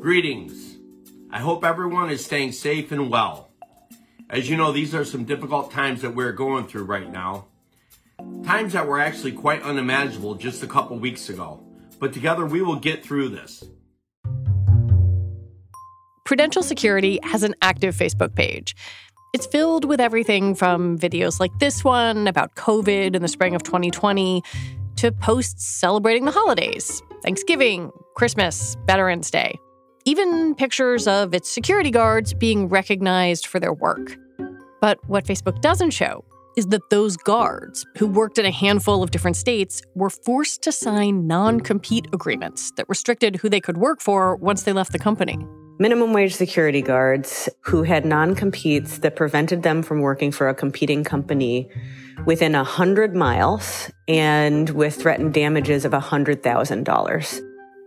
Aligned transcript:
Greetings. 0.00 0.78
I 1.30 1.38
hope 1.40 1.64
everyone 1.64 2.10
is 2.10 2.24
staying 2.24 2.52
safe 2.52 2.92
and 2.92 3.10
well. 3.10 3.50
As 4.30 4.48
you 4.48 4.56
know, 4.56 4.72
these 4.72 4.94
are 4.94 5.04
some 5.04 5.24
difficult 5.24 5.70
times 5.70 6.02
that 6.02 6.14
we're 6.14 6.32
going 6.32 6.66
through 6.66 6.84
right 6.84 7.10
now. 7.10 7.46
Times 8.44 8.72
that 8.72 8.86
were 8.86 9.00
actually 9.00 9.32
quite 9.32 9.62
unimaginable 9.62 10.34
just 10.34 10.62
a 10.62 10.66
couple 10.66 10.98
weeks 10.98 11.28
ago. 11.28 11.62
But 11.98 12.12
together 12.12 12.46
we 12.46 12.62
will 12.62 12.76
get 12.76 13.04
through 13.04 13.28
this. 13.28 13.64
Prudential 16.24 16.62
Security 16.62 17.18
has 17.22 17.42
an 17.42 17.54
active 17.62 17.94
Facebook 17.94 18.34
page. 18.34 18.76
It's 19.34 19.46
filled 19.46 19.84
with 19.84 20.00
everything 20.00 20.54
from 20.54 20.98
videos 20.98 21.38
like 21.38 21.58
this 21.58 21.84
one 21.84 22.26
about 22.26 22.54
COVID 22.54 23.14
in 23.14 23.20
the 23.20 23.28
spring 23.28 23.54
of 23.54 23.62
2020 23.62 24.42
to 24.96 25.12
posts 25.12 25.66
celebrating 25.66 26.24
the 26.24 26.30
holidays 26.30 27.02
Thanksgiving, 27.22 27.90
Christmas, 28.14 28.74
Veterans 28.86 29.30
Day. 29.30 29.58
Even 30.06 30.54
pictures 30.54 31.06
of 31.06 31.34
its 31.34 31.50
security 31.50 31.90
guards 31.90 32.32
being 32.32 32.70
recognized 32.70 33.46
for 33.46 33.60
their 33.60 33.74
work. 33.74 34.16
But 34.80 34.98
what 35.06 35.26
Facebook 35.26 35.60
doesn't 35.60 35.90
show 35.90 36.24
is 36.56 36.68
that 36.68 36.88
those 36.88 37.18
guards, 37.18 37.84
who 37.98 38.06
worked 38.06 38.38
in 38.38 38.46
a 38.46 38.50
handful 38.50 39.02
of 39.02 39.10
different 39.10 39.36
states, 39.36 39.82
were 39.94 40.10
forced 40.10 40.62
to 40.62 40.72
sign 40.72 41.26
non 41.26 41.60
compete 41.60 42.06
agreements 42.14 42.70
that 42.76 42.88
restricted 42.88 43.36
who 43.36 43.50
they 43.50 43.60
could 43.60 43.76
work 43.76 44.00
for 44.00 44.36
once 44.36 44.62
they 44.62 44.72
left 44.72 44.92
the 44.92 44.98
company 44.98 45.38
minimum 45.78 46.12
wage 46.12 46.34
security 46.34 46.82
guards 46.82 47.48
who 47.62 47.82
had 47.82 48.04
non 48.04 48.34
competes 48.34 48.98
that 48.98 49.16
prevented 49.16 49.62
them 49.62 49.82
from 49.82 50.00
working 50.00 50.32
for 50.32 50.48
a 50.48 50.54
competing 50.54 51.04
company 51.04 51.68
within 52.26 52.52
100 52.52 53.14
miles 53.14 53.90
and 54.06 54.70
with 54.70 54.94
threatened 54.94 55.32
damages 55.34 55.84
of 55.84 55.92
$100,000. 55.92 57.40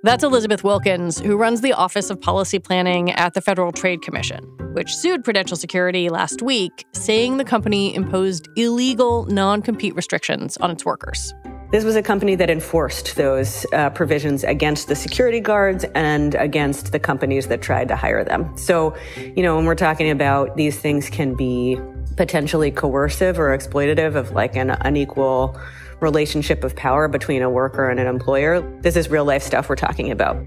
That's 0.04 0.24
Elizabeth 0.24 0.64
Wilkins, 0.64 1.20
who 1.20 1.38
runs 1.38 1.62
the 1.62 1.74
Office 1.74 2.10
of 2.10 2.20
Policy 2.20 2.58
Planning 2.58 3.12
at 3.12 3.36
the 3.36 3.42
Federal 3.42 3.72
Trade 3.72 4.02
Commission, 4.02 4.44
which 4.74 4.96
sued 4.96 5.24
Prudential 5.24 5.56
Security 5.56 6.10
last 6.10 6.42
week, 6.42 6.86
saying 6.94 7.38
the 7.38 7.44
company 7.44 7.94
imposed 7.94 8.48
illegal 8.56 9.26
non 9.26 9.62
compete 9.62 9.94
restrictions 9.96 10.58
on 10.58 10.72
its 10.72 10.86
workers. 10.86 11.34
This 11.72 11.86
was 11.86 11.96
a 11.96 12.04
company 12.04 12.36
that 12.36 12.50
enforced 12.50 13.16
those 13.16 13.66
uh, 13.72 13.90
provisions 13.92 14.44
against 14.44 14.90
the 14.90 14.96
security 14.96 15.40
guards 15.40 15.86
and 15.96 16.36
against 16.36 16.92
the 16.92 17.00
companies 17.00 17.48
that 17.48 17.62
tried 17.62 17.88
to 17.88 17.96
hire 17.96 18.26
them. 18.26 18.58
So, 18.58 18.94
you 19.18 19.42
know, 19.42 19.56
when 19.56 19.64
we're 19.64 19.76
talking 19.76 20.10
about 20.10 20.58
these 20.58 20.78
things 20.78 21.10
can 21.10 21.34
be 21.34 21.80
potentially 22.18 22.72
coercive 22.72 23.40
or 23.40 23.58
exploitative 23.58 24.16
of 24.16 24.32
like 24.32 24.58
an 24.58 24.72
unequal 24.82 25.58
relationship 26.02 26.66
of 26.66 26.76
power 26.76 27.08
between 27.08 27.42
a 27.42 27.50
worker 27.50 27.90
and 27.90 28.02
an 28.02 28.08
employer. 28.08 28.60
This 28.82 28.98
is 28.98 29.10
real 29.10 29.24
life 29.24 29.42
stuff 29.42 29.70
we're 29.70 29.76
talking 29.78 30.12
about. 30.12 30.44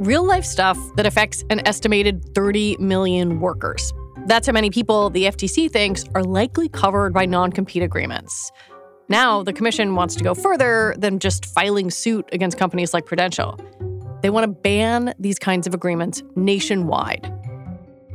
Real 0.00 0.26
life 0.26 0.44
stuff 0.44 0.76
that 0.96 1.06
affects 1.06 1.44
an 1.50 1.64
estimated 1.68 2.34
30 2.34 2.78
million 2.78 3.38
workers. 3.38 3.92
That's 4.26 4.48
how 4.48 4.52
many 4.52 4.70
people 4.70 5.10
the 5.10 5.24
FTC 5.24 5.70
thinks 5.70 6.04
are 6.14 6.24
likely 6.24 6.68
covered 6.68 7.12
by 7.12 7.26
non 7.26 7.52
compete 7.52 7.82
agreements. 7.82 8.50
Now, 9.12 9.42
the 9.42 9.52
Commission 9.52 9.94
wants 9.94 10.16
to 10.16 10.24
go 10.24 10.32
further 10.32 10.94
than 10.96 11.18
just 11.18 11.44
filing 11.44 11.90
suit 11.90 12.26
against 12.32 12.56
companies 12.56 12.94
like 12.94 13.04
Prudential. 13.04 13.60
They 14.22 14.30
want 14.30 14.44
to 14.44 14.48
ban 14.48 15.12
these 15.18 15.38
kinds 15.38 15.66
of 15.66 15.74
agreements 15.74 16.22
nationwide. 16.34 17.30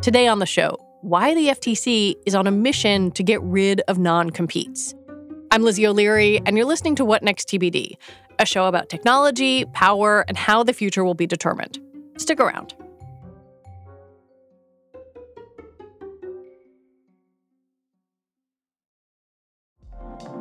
Today 0.02 0.28
on 0.28 0.40
the 0.40 0.48
show, 0.48 0.76
why 1.02 1.36
the 1.36 1.50
FTC 1.50 2.16
is 2.26 2.34
on 2.34 2.48
a 2.48 2.52
mission 2.52 3.12
to 3.12 3.22
get 3.22 3.40
rid 3.44 3.82
of 3.82 4.00
non 4.00 4.32
competes. 4.32 4.96
I'm 5.52 5.62
Lizzie 5.62 5.86
O'Leary, 5.86 6.42
and 6.48 6.58
you're 6.58 6.66
listening 6.66 6.96
to 6.96 7.06
What 7.06 7.22
Next 7.22 7.48
TBD, 7.48 7.92
a 8.40 8.46
show 8.48 8.66
about 8.66 8.90
technology, 8.90 9.66
power, 9.66 10.26
and 10.28 10.36
how 10.36 10.64
the 10.64 10.74
future 10.74 11.06
will 11.06 11.14
be 11.14 11.28
determined. 11.28 11.78
Stick 12.18 12.40
around. 12.40 12.74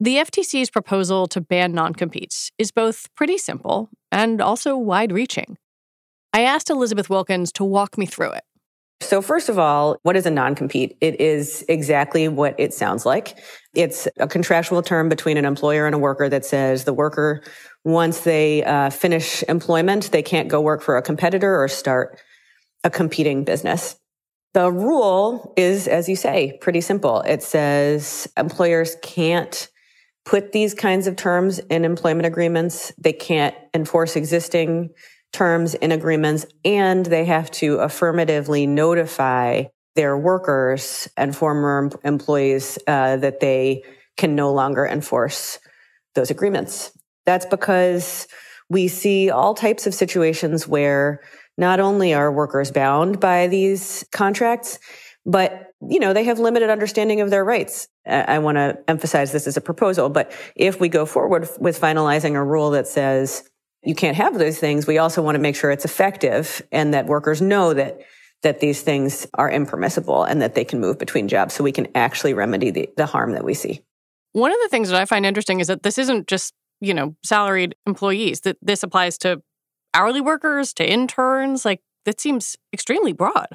The 0.00 0.18
FTC's 0.18 0.70
proposal 0.70 1.26
to 1.26 1.40
ban 1.40 1.72
non 1.72 1.92
competes 1.92 2.52
is 2.56 2.70
both 2.70 3.12
pretty 3.16 3.36
simple 3.36 3.90
and 4.12 4.40
also 4.40 4.76
wide 4.76 5.10
reaching. 5.10 5.58
I 6.32 6.42
asked 6.42 6.70
Elizabeth 6.70 7.10
Wilkins 7.10 7.50
to 7.52 7.64
walk 7.64 7.98
me 7.98 8.06
through 8.06 8.30
it. 8.30 8.44
So, 9.00 9.20
first 9.20 9.48
of 9.48 9.58
all, 9.58 9.96
what 10.04 10.14
is 10.14 10.24
a 10.24 10.30
non 10.30 10.54
compete? 10.54 10.96
It 11.00 11.20
is 11.20 11.64
exactly 11.68 12.28
what 12.28 12.54
it 12.58 12.72
sounds 12.72 13.04
like. 13.04 13.40
It's 13.74 14.06
a 14.18 14.28
contractual 14.28 14.82
term 14.82 15.08
between 15.08 15.36
an 15.36 15.44
employer 15.44 15.84
and 15.86 15.96
a 15.96 15.98
worker 15.98 16.28
that 16.28 16.44
says 16.44 16.84
the 16.84 16.94
worker, 16.94 17.42
once 17.84 18.20
they 18.20 18.62
uh, 18.62 18.90
finish 18.90 19.42
employment, 19.48 20.12
they 20.12 20.22
can't 20.22 20.48
go 20.48 20.60
work 20.60 20.80
for 20.80 20.96
a 20.96 21.02
competitor 21.02 21.60
or 21.60 21.66
start 21.66 22.20
a 22.84 22.90
competing 22.90 23.42
business. 23.42 23.96
The 24.54 24.70
rule 24.70 25.54
is, 25.56 25.88
as 25.88 26.08
you 26.08 26.14
say, 26.14 26.56
pretty 26.60 26.82
simple. 26.82 27.22
It 27.22 27.42
says 27.42 28.28
employers 28.36 28.94
can't 29.02 29.68
put 30.28 30.52
these 30.52 30.74
kinds 30.74 31.06
of 31.06 31.16
terms 31.16 31.58
in 31.58 31.86
employment 31.86 32.26
agreements. 32.26 32.92
They 32.98 33.14
can't 33.14 33.54
enforce 33.72 34.14
existing 34.14 34.90
terms 35.32 35.72
in 35.72 35.90
agreements 35.90 36.44
and 36.66 37.06
they 37.06 37.24
have 37.24 37.50
to 37.50 37.76
affirmatively 37.76 38.66
notify 38.66 39.64
their 39.96 40.18
workers 40.18 41.08
and 41.16 41.34
former 41.34 41.90
employees 42.04 42.78
uh, 42.86 43.16
that 43.16 43.40
they 43.40 43.82
can 44.18 44.34
no 44.34 44.52
longer 44.52 44.86
enforce 44.86 45.58
those 46.14 46.30
agreements. 46.30 46.92
That's 47.24 47.46
because 47.46 48.28
we 48.68 48.88
see 48.88 49.30
all 49.30 49.54
types 49.54 49.86
of 49.86 49.94
situations 49.94 50.68
where 50.68 51.20
not 51.56 51.80
only 51.80 52.12
are 52.12 52.30
workers 52.30 52.70
bound 52.70 53.18
by 53.18 53.46
these 53.46 54.04
contracts, 54.12 54.78
but 55.24 55.67
you 55.80 56.00
know, 56.00 56.12
they 56.12 56.24
have 56.24 56.38
limited 56.38 56.70
understanding 56.70 57.20
of 57.20 57.30
their 57.30 57.44
rights. 57.44 57.88
I 58.06 58.38
want 58.40 58.56
to 58.56 58.78
emphasize 58.88 59.32
this 59.32 59.46
as 59.46 59.56
a 59.56 59.60
proposal, 59.60 60.08
but 60.08 60.32
if 60.56 60.80
we 60.80 60.88
go 60.88 61.06
forward 61.06 61.48
with 61.60 61.80
finalizing 61.80 62.34
a 62.34 62.42
rule 62.42 62.70
that 62.70 62.88
says 62.88 63.48
you 63.84 63.94
can't 63.94 64.16
have 64.16 64.38
those 64.38 64.58
things, 64.58 64.86
we 64.86 64.98
also 64.98 65.22
want 65.22 65.36
to 65.36 65.40
make 65.40 65.54
sure 65.54 65.70
it's 65.70 65.84
effective 65.84 66.62
and 66.72 66.94
that 66.94 67.06
workers 67.06 67.40
know 67.40 67.74
that 67.74 68.00
that 68.42 68.60
these 68.60 68.82
things 68.82 69.26
are 69.34 69.50
impermissible 69.50 70.22
and 70.22 70.40
that 70.40 70.54
they 70.54 70.64
can 70.64 70.78
move 70.78 70.96
between 70.96 71.26
jobs 71.26 71.54
so 71.54 71.64
we 71.64 71.72
can 71.72 71.88
actually 71.96 72.34
remedy 72.34 72.70
the, 72.70 72.88
the 72.96 73.06
harm 73.06 73.32
that 73.32 73.44
we 73.44 73.52
see. 73.52 73.80
One 74.32 74.52
of 74.52 74.58
the 74.62 74.68
things 74.68 74.90
that 74.90 75.00
I 75.00 75.06
find 75.06 75.26
interesting 75.26 75.58
is 75.58 75.66
that 75.66 75.82
this 75.82 75.98
isn't 75.98 76.28
just, 76.28 76.54
you 76.80 76.94
know, 76.94 77.16
salaried 77.24 77.74
employees, 77.84 78.42
that 78.42 78.56
this 78.62 78.84
applies 78.84 79.18
to 79.18 79.42
hourly 79.92 80.20
workers, 80.20 80.72
to 80.74 80.88
interns. 80.88 81.64
Like 81.64 81.80
that 82.04 82.20
seems 82.20 82.56
extremely 82.72 83.12
broad. 83.12 83.48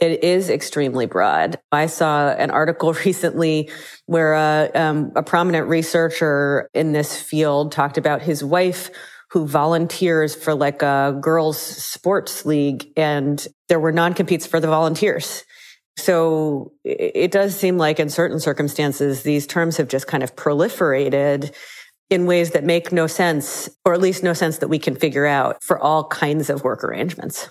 It 0.00 0.24
is 0.24 0.50
extremely 0.50 1.06
broad. 1.06 1.58
I 1.70 1.86
saw 1.86 2.30
an 2.30 2.50
article 2.50 2.92
recently 3.04 3.70
where 4.06 4.34
uh, 4.34 4.68
um, 4.74 5.12
a 5.14 5.22
prominent 5.22 5.68
researcher 5.68 6.68
in 6.74 6.92
this 6.92 7.20
field 7.20 7.72
talked 7.72 7.98
about 7.98 8.22
his 8.22 8.42
wife 8.42 8.90
who 9.30 9.46
volunteers 9.46 10.34
for 10.34 10.54
like 10.54 10.82
a 10.82 11.18
girls 11.20 11.58
sports 11.58 12.46
league 12.46 12.86
and 12.96 13.48
there 13.68 13.80
were 13.80 13.90
non-competes 13.90 14.46
for 14.46 14.60
the 14.60 14.68
volunteers. 14.68 15.44
So 15.96 16.72
it 16.84 17.30
does 17.30 17.56
seem 17.56 17.78
like 17.78 18.00
in 18.00 18.10
certain 18.10 18.40
circumstances, 18.40 19.22
these 19.22 19.46
terms 19.46 19.76
have 19.76 19.88
just 19.88 20.06
kind 20.06 20.22
of 20.22 20.34
proliferated 20.36 21.54
in 22.10 22.26
ways 22.26 22.50
that 22.50 22.64
make 22.64 22.92
no 22.92 23.06
sense, 23.06 23.68
or 23.84 23.94
at 23.94 24.00
least 24.00 24.22
no 24.22 24.34
sense 24.34 24.58
that 24.58 24.68
we 24.68 24.78
can 24.78 24.94
figure 24.94 25.26
out 25.26 25.62
for 25.62 25.78
all 25.78 26.06
kinds 26.08 26.50
of 26.50 26.62
work 26.62 26.84
arrangements. 26.84 27.50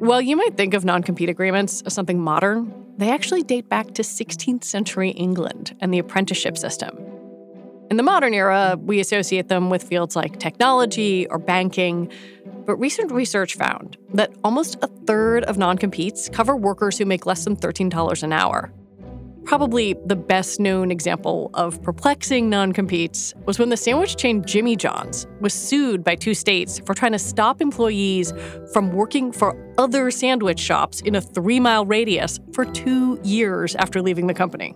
Well, 0.00 0.20
you 0.20 0.36
might 0.36 0.56
think 0.56 0.74
of 0.74 0.84
non 0.84 1.02
compete 1.02 1.28
agreements 1.28 1.82
as 1.82 1.92
something 1.92 2.20
modern. 2.20 2.72
They 2.98 3.10
actually 3.10 3.42
date 3.42 3.68
back 3.68 3.94
to 3.94 4.02
16th 4.02 4.62
century 4.62 5.10
England 5.10 5.76
and 5.80 5.92
the 5.92 5.98
apprenticeship 5.98 6.56
system. 6.56 6.96
In 7.90 7.96
the 7.96 8.04
modern 8.04 8.32
era, 8.32 8.78
we 8.80 9.00
associate 9.00 9.48
them 9.48 9.70
with 9.70 9.82
fields 9.82 10.14
like 10.14 10.38
technology 10.38 11.26
or 11.26 11.38
banking. 11.38 12.12
But 12.64 12.76
recent 12.76 13.10
research 13.10 13.56
found 13.56 13.96
that 14.14 14.30
almost 14.44 14.76
a 14.82 14.86
third 14.86 15.42
of 15.44 15.58
non 15.58 15.76
competes 15.78 16.28
cover 16.28 16.54
workers 16.54 16.96
who 16.98 17.04
make 17.04 17.26
less 17.26 17.44
than 17.44 17.56
$13 17.56 18.22
an 18.22 18.32
hour. 18.32 18.72
Probably 19.48 19.96
the 20.04 20.14
best 20.14 20.60
known 20.60 20.90
example 20.90 21.50
of 21.54 21.82
perplexing 21.82 22.50
non 22.50 22.74
competes 22.74 23.32
was 23.46 23.58
when 23.58 23.70
the 23.70 23.78
sandwich 23.78 24.16
chain 24.16 24.44
Jimmy 24.44 24.76
John's 24.76 25.26
was 25.40 25.54
sued 25.54 26.04
by 26.04 26.16
two 26.16 26.34
states 26.34 26.80
for 26.80 26.92
trying 26.92 27.12
to 27.12 27.18
stop 27.18 27.62
employees 27.62 28.34
from 28.74 28.92
working 28.92 29.32
for 29.32 29.56
other 29.78 30.10
sandwich 30.10 30.60
shops 30.60 31.00
in 31.00 31.14
a 31.14 31.22
three 31.22 31.60
mile 31.60 31.86
radius 31.86 32.38
for 32.52 32.66
two 32.66 33.18
years 33.24 33.74
after 33.76 34.02
leaving 34.02 34.26
the 34.26 34.34
company. 34.34 34.74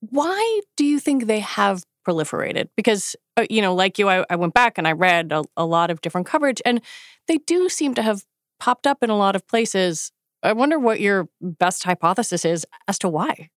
Why 0.00 0.60
do 0.76 0.84
you 0.84 1.00
think 1.00 1.24
they 1.24 1.40
have 1.40 1.84
proliferated? 2.06 2.68
Because, 2.76 3.16
uh, 3.38 3.46
you 3.48 3.62
know, 3.62 3.74
like 3.74 3.98
you, 3.98 4.10
I, 4.10 4.26
I, 4.28 4.36
went 4.36 4.52
back 4.52 4.76
and 4.76 4.86
I 4.86 4.92
read 4.92 5.32
a, 5.32 5.44
a 5.56 5.64
lot 5.64 5.90
of 5.90 6.02
different 6.02 6.26
coverage, 6.26 6.60
and 6.66 6.82
they 7.28 7.38
do 7.38 7.70
seem 7.70 7.94
to 7.94 8.02
have 8.02 8.26
popped 8.58 8.86
up 8.86 9.02
in 9.02 9.08
a 9.08 9.16
lot 9.16 9.34
of 9.34 9.48
places 9.48 10.12
I 10.42 10.52
wonder 10.52 10.78
what 10.78 11.00
your 11.00 11.28
best 11.40 11.84
hypothesis 11.84 12.44
is 12.44 12.66
as 12.88 12.98
to 13.00 13.08
why. 13.08 13.50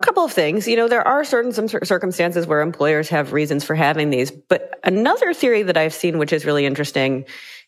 A 0.00 0.04
couple 0.04 0.24
of 0.24 0.32
things. 0.32 0.66
You 0.66 0.76
know, 0.76 0.88
there 0.88 1.06
are 1.06 1.24
certain 1.24 1.52
some 1.52 1.68
circumstances 1.68 2.46
where 2.46 2.60
employers 2.60 3.08
have 3.10 3.32
reasons 3.32 3.64
for 3.64 3.74
having 3.74 4.10
these, 4.10 4.30
but 4.30 4.78
another 4.82 5.32
theory 5.32 5.62
that 5.62 5.76
I've 5.76 5.94
seen, 5.94 6.18
which 6.18 6.32
is 6.32 6.44
really 6.44 6.66
interesting, 6.66 7.24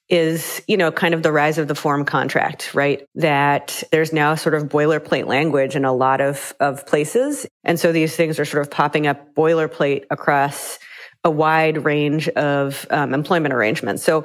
is, 0.09 0.63
you 0.69 0.77
know, 0.77 0.93
kind 0.93 1.15
of 1.15 1.23
the 1.23 1.33
rise 1.33 1.59
of 1.59 1.69
the 1.69 1.75
form 1.75 2.05
contract, 2.05 2.75
right? 2.75 3.07
That 3.17 3.83
there's 3.91 4.13
now 4.13 4.35
sort 4.35 4.55
of 4.55 4.65
boilerplate 4.65 5.27
language 5.27 5.75
in 5.75 5.85
a 5.85 5.93
lot 5.93 6.21
of, 6.21 6.55
of 6.61 6.87
places. 6.87 7.47
And 7.65 7.79
so 7.79 7.93
these 7.93 8.15
things 8.15 8.39
are 8.39 8.45
sort 8.45 8.65
of 8.65 8.71
popping 8.71 9.07
up 9.07 9.35
boilerplate 9.35 10.05
across 10.11 10.79
a 11.25 11.31
wide 11.31 11.85
range 11.85 12.29
of 12.31 12.87
um, 12.91 13.15
employment 13.15 13.53
arrangements. 13.53 14.05
So 14.05 14.25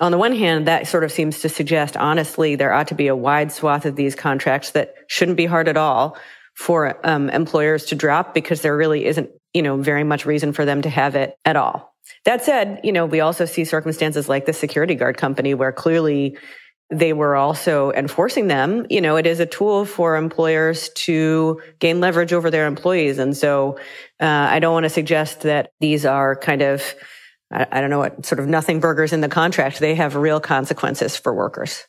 on 0.00 0.12
the 0.12 0.18
one 0.18 0.34
hand, 0.34 0.66
that 0.68 0.86
sort 0.86 1.04
of 1.04 1.10
seems 1.10 1.40
to 1.40 1.48
suggest, 1.48 1.96
honestly, 1.96 2.54
there 2.54 2.72
ought 2.72 2.88
to 2.88 2.94
be 2.94 3.08
a 3.08 3.16
wide 3.16 3.50
swath 3.50 3.84
of 3.84 3.96
these 3.96 4.14
contracts 4.14 4.70
that 4.72 4.94
shouldn't 5.08 5.36
be 5.36 5.46
hard 5.46 5.68
at 5.68 5.76
all 5.76 6.16
for 6.54 6.98
um, 7.04 7.30
employers 7.30 7.86
to 7.86 7.94
drop 7.94 8.34
because 8.34 8.62
there 8.62 8.76
really 8.76 9.06
isn't, 9.06 9.30
you 9.54 9.62
know, 9.62 9.76
very 9.76 10.04
much 10.04 10.26
reason 10.26 10.52
for 10.52 10.64
them 10.64 10.82
to 10.82 10.90
have 10.90 11.16
it 11.16 11.34
at 11.44 11.56
all. 11.56 11.94
That 12.24 12.44
said, 12.44 12.80
you 12.84 12.92
know, 12.92 13.06
we 13.06 13.20
also 13.20 13.44
see 13.44 13.64
circumstances 13.64 14.28
like 14.28 14.46
the 14.46 14.52
security 14.52 14.94
guard 14.94 15.16
company 15.16 15.54
where 15.54 15.72
clearly 15.72 16.36
they 16.90 17.12
were 17.12 17.36
also 17.36 17.92
enforcing 17.92 18.46
them. 18.46 18.86
You 18.88 19.00
know, 19.00 19.16
it 19.16 19.26
is 19.26 19.40
a 19.40 19.46
tool 19.46 19.84
for 19.84 20.16
employers 20.16 20.88
to 20.90 21.60
gain 21.80 22.00
leverage 22.00 22.32
over 22.32 22.50
their 22.50 22.66
employees. 22.66 23.18
And 23.18 23.36
so 23.36 23.78
uh, 24.20 24.24
I 24.24 24.58
don't 24.58 24.72
want 24.72 24.84
to 24.84 24.90
suggest 24.90 25.42
that 25.42 25.72
these 25.80 26.06
are 26.06 26.34
kind 26.34 26.62
of 26.62 26.94
I, 27.50 27.66
I 27.70 27.80
don't 27.80 27.90
know 27.90 27.98
what 27.98 28.24
sort 28.24 28.38
of 28.38 28.46
nothing 28.46 28.80
burgers 28.80 29.12
in 29.12 29.20
the 29.20 29.28
contract. 29.28 29.78
They 29.78 29.94
have 29.94 30.14
real 30.16 30.40
consequences 30.40 31.16
for 31.16 31.34
workers. 31.34 31.86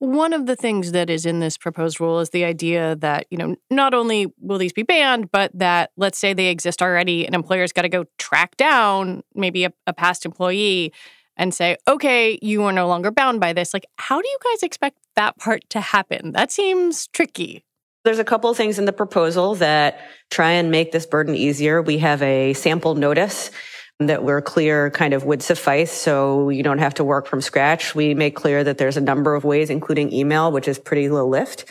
One 0.00 0.32
of 0.32 0.46
the 0.46 0.54
things 0.54 0.92
that 0.92 1.10
is 1.10 1.26
in 1.26 1.40
this 1.40 1.58
proposed 1.58 2.00
rule 2.00 2.20
is 2.20 2.30
the 2.30 2.44
idea 2.44 2.94
that, 2.96 3.26
you 3.30 3.38
know, 3.38 3.56
not 3.68 3.94
only 3.94 4.32
will 4.38 4.58
these 4.58 4.72
be 4.72 4.84
banned, 4.84 5.32
but 5.32 5.50
that 5.58 5.90
let's 5.96 6.18
say 6.18 6.32
they 6.32 6.48
exist 6.48 6.80
already, 6.82 7.26
an 7.26 7.34
employer's 7.34 7.72
got 7.72 7.82
to 7.82 7.88
go 7.88 8.04
track 8.16 8.56
down 8.56 9.24
maybe 9.34 9.64
a, 9.64 9.72
a, 9.88 9.92
past 9.92 10.24
employee 10.24 10.92
and 11.36 11.52
say, 11.52 11.76
okay, 11.88 12.38
you 12.42 12.62
are 12.62 12.72
no 12.72 12.86
longer 12.86 13.10
bound 13.10 13.40
by 13.40 13.52
this. 13.52 13.74
Like, 13.74 13.86
how 13.96 14.20
do 14.20 14.28
you 14.28 14.38
guys 14.44 14.62
expect 14.62 14.98
that 15.16 15.36
part 15.36 15.68
to 15.70 15.80
happen? 15.80 16.30
That 16.30 16.52
seems 16.52 17.08
tricky. 17.08 17.64
There's 18.04 18.20
a 18.20 18.24
couple 18.24 18.48
of 18.50 18.56
things 18.56 18.78
in 18.78 18.84
the 18.84 18.92
proposal 18.92 19.56
that 19.56 20.00
try 20.30 20.52
and 20.52 20.70
make 20.70 20.92
this 20.92 21.06
burden 21.06 21.34
easier. 21.34 21.82
We 21.82 21.98
have 21.98 22.22
a 22.22 22.52
sample 22.52 22.94
notice 22.94 23.50
that 24.00 24.22
we're 24.22 24.40
clear 24.40 24.90
kind 24.90 25.12
of 25.12 25.24
would 25.24 25.42
suffice. 25.42 25.90
So 25.90 26.50
you 26.50 26.62
don't 26.62 26.78
have 26.78 26.94
to 26.94 27.04
work 27.04 27.26
from 27.26 27.40
scratch. 27.40 27.94
We 27.94 28.14
make 28.14 28.36
clear 28.36 28.62
that 28.62 28.78
there's 28.78 28.96
a 28.96 29.00
number 29.00 29.34
of 29.34 29.44
ways, 29.44 29.70
including 29.70 30.12
email, 30.12 30.52
which 30.52 30.68
is 30.68 30.78
pretty 30.78 31.08
low 31.08 31.26
lift 31.26 31.64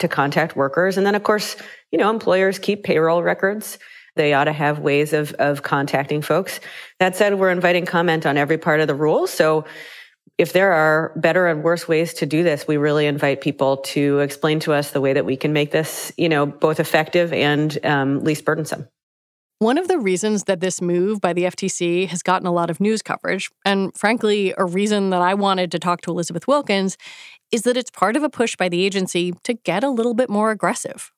to 0.00 0.08
contact 0.08 0.56
workers. 0.56 0.96
And 0.96 1.06
then 1.06 1.14
of 1.14 1.22
course, 1.22 1.56
you 1.92 1.98
know, 1.98 2.10
employers 2.10 2.58
keep 2.58 2.82
payroll 2.82 3.22
records. 3.22 3.78
They 4.16 4.32
ought 4.32 4.44
to 4.44 4.52
have 4.52 4.80
ways 4.80 5.12
of, 5.12 5.32
of 5.34 5.62
contacting 5.62 6.22
folks. 6.22 6.58
That 6.98 7.14
said, 7.14 7.38
we're 7.38 7.52
inviting 7.52 7.86
comment 7.86 8.26
on 8.26 8.36
every 8.36 8.58
part 8.58 8.80
of 8.80 8.88
the 8.88 8.94
rule. 8.94 9.28
So 9.28 9.64
if 10.36 10.52
there 10.52 10.72
are 10.72 11.12
better 11.16 11.46
and 11.46 11.62
worse 11.62 11.86
ways 11.86 12.14
to 12.14 12.26
do 12.26 12.42
this, 12.42 12.66
we 12.66 12.76
really 12.76 13.06
invite 13.06 13.40
people 13.40 13.78
to 13.78 14.18
explain 14.18 14.58
to 14.60 14.72
us 14.72 14.90
the 14.90 15.00
way 15.00 15.12
that 15.12 15.24
we 15.24 15.36
can 15.36 15.52
make 15.52 15.70
this, 15.70 16.12
you 16.16 16.28
know, 16.28 16.46
both 16.46 16.80
effective 16.80 17.32
and 17.32 17.84
um, 17.84 18.24
least 18.24 18.44
burdensome. 18.44 18.88
One 19.60 19.76
of 19.76 19.88
the 19.88 19.98
reasons 19.98 20.44
that 20.44 20.60
this 20.60 20.80
move 20.80 21.20
by 21.20 21.32
the 21.32 21.42
FTC 21.42 22.06
has 22.08 22.22
gotten 22.22 22.46
a 22.46 22.52
lot 22.52 22.70
of 22.70 22.80
news 22.80 23.02
coverage, 23.02 23.50
and 23.64 23.92
frankly, 23.96 24.54
a 24.56 24.64
reason 24.64 25.10
that 25.10 25.20
I 25.20 25.34
wanted 25.34 25.72
to 25.72 25.80
talk 25.80 26.00
to 26.02 26.12
Elizabeth 26.12 26.46
Wilkins, 26.46 26.96
is 27.50 27.62
that 27.62 27.76
it's 27.76 27.90
part 27.90 28.14
of 28.14 28.22
a 28.22 28.30
push 28.30 28.54
by 28.54 28.68
the 28.68 28.84
agency 28.84 29.32
to 29.42 29.54
get 29.54 29.82
a 29.82 29.90
little 29.90 30.14
bit 30.14 30.30
more 30.30 30.52
aggressive. 30.52 31.10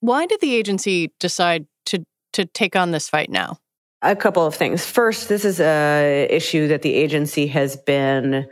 Why 0.00 0.24
did 0.24 0.40
the 0.40 0.54
agency 0.54 1.12
decide 1.20 1.66
to, 1.86 2.06
to 2.32 2.46
take 2.46 2.74
on 2.74 2.92
this 2.92 3.10
fight 3.10 3.28
now? 3.28 3.58
A 4.00 4.16
couple 4.16 4.46
of 4.46 4.54
things. 4.54 4.86
First, 4.86 5.28
this 5.28 5.44
is 5.44 5.60
a 5.60 6.26
issue 6.30 6.68
that 6.68 6.80
the 6.80 6.94
agency 6.94 7.46
has 7.48 7.76
been 7.76 8.46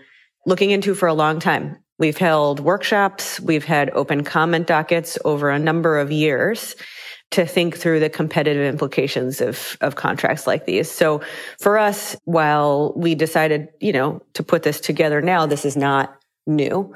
looking 0.45 0.73
into 0.73 0.95
for 0.95 1.09
a 1.09 1.15
long 1.15 1.41
time. 1.41 1.79
We've 1.99 2.19
held 2.19 2.61
workshops, 2.61 3.41
we've 3.41 3.65
had 3.65 3.89
open 3.95 4.25
comment 4.25 4.67
dockets 4.67 5.17
over 5.25 5.49
a 5.49 5.59
number 5.59 5.99
of 5.99 6.13
years 6.13 6.77
to 7.33 7.47
think 7.47 7.77
through 7.77 8.01
the 8.01 8.11
competitive 8.11 8.65
implications 8.65 9.41
of, 9.41 9.77
of 9.81 9.97
contracts 9.97 10.47
like 10.47 10.67
these. 10.67 10.91
So 10.91 11.23
for 11.59 11.79
us, 11.79 12.17
while 12.25 12.93
we 12.95 13.15
decided, 13.15 13.69
you 13.81 13.93
know, 13.93 14.23
to 14.35 14.43
put 14.43 14.63
this 14.63 14.81
together 14.81 15.21
now, 15.21 15.47
this 15.47 15.65
is 15.65 15.77
not 15.77 16.17
new. 16.47 16.95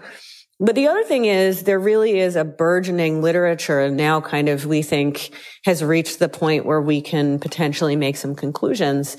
But 0.58 0.74
the 0.74 0.88
other 0.88 1.04
thing 1.04 1.26
is 1.26 1.64
there 1.64 1.78
really 1.78 2.18
is 2.18 2.36
a 2.36 2.44
burgeoning 2.44 3.20
literature 3.20 3.90
now 3.90 4.20
kind 4.20 4.48
of 4.48 4.64
we 4.64 4.80
think 4.82 5.30
has 5.64 5.84
reached 5.84 6.18
the 6.18 6.30
point 6.30 6.64
where 6.64 6.80
we 6.80 7.02
can 7.02 7.38
potentially 7.38 7.96
make 7.96 8.16
some 8.16 8.34
conclusions. 8.34 9.18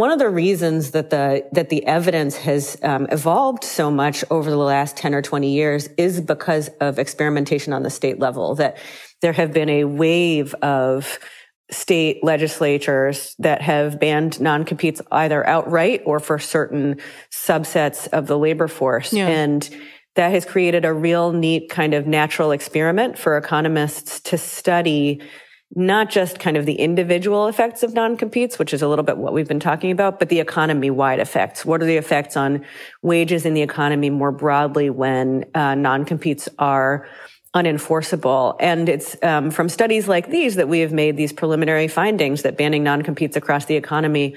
One 0.00 0.10
of 0.10 0.18
the 0.18 0.30
reasons 0.30 0.92
that 0.92 1.10
the 1.10 1.44
that 1.52 1.68
the 1.68 1.84
evidence 1.86 2.34
has 2.38 2.74
um, 2.82 3.06
evolved 3.12 3.64
so 3.64 3.90
much 3.90 4.24
over 4.30 4.48
the 4.48 4.56
last 4.56 4.96
10 4.96 5.14
or 5.14 5.20
20 5.20 5.52
years 5.52 5.90
is 5.98 6.22
because 6.22 6.68
of 6.80 6.98
experimentation 6.98 7.74
on 7.74 7.82
the 7.82 7.90
state 7.90 8.18
level 8.18 8.54
that 8.54 8.78
there 9.20 9.34
have 9.34 9.52
been 9.52 9.68
a 9.68 9.84
wave 9.84 10.54
of 10.62 11.18
state 11.70 12.24
legislatures 12.24 13.34
that 13.40 13.60
have 13.60 14.00
banned 14.00 14.40
non-competes 14.40 15.02
either 15.12 15.46
outright 15.46 16.00
or 16.06 16.18
for 16.18 16.38
certain 16.38 16.98
subsets 17.30 18.08
of 18.08 18.26
the 18.26 18.38
labor 18.38 18.68
force. 18.68 19.12
Yeah. 19.12 19.28
And 19.28 19.68
that 20.14 20.30
has 20.30 20.46
created 20.46 20.86
a 20.86 20.94
real 20.94 21.34
neat 21.34 21.68
kind 21.68 21.92
of 21.92 22.06
natural 22.06 22.52
experiment 22.52 23.18
for 23.18 23.36
economists 23.36 24.18
to 24.20 24.38
study 24.38 25.20
not 25.76 26.10
just 26.10 26.40
kind 26.40 26.56
of 26.56 26.66
the 26.66 26.74
individual 26.74 27.46
effects 27.46 27.82
of 27.82 27.94
non-competes, 27.94 28.58
which 28.58 28.74
is 28.74 28.82
a 28.82 28.88
little 28.88 29.04
bit 29.04 29.16
what 29.16 29.32
we've 29.32 29.46
been 29.46 29.60
talking 29.60 29.92
about, 29.92 30.18
but 30.18 30.28
the 30.28 30.40
economy-wide 30.40 31.20
effects. 31.20 31.64
What 31.64 31.80
are 31.80 31.86
the 31.86 31.96
effects 31.96 32.36
on 32.36 32.64
wages 33.02 33.46
in 33.46 33.54
the 33.54 33.62
economy 33.62 34.10
more 34.10 34.32
broadly 34.32 34.90
when 34.90 35.44
uh, 35.54 35.76
non-competes 35.76 36.48
are 36.58 37.08
unenforceable. 37.54 38.56
And 38.60 38.88
it's 38.88 39.16
um, 39.22 39.50
from 39.50 39.68
studies 39.68 40.06
like 40.06 40.30
these 40.30 40.54
that 40.56 40.68
we 40.68 40.80
have 40.80 40.92
made 40.92 41.16
these 41.16 41.32
preliminary 41.32 41.88
findings 41.88 42.42
that 42.42 42.56
banning 42.56 42.84
non-competes 42.84 43.36
across 43.36 43.64
the 43.64 43.76
economy 43.76 44.36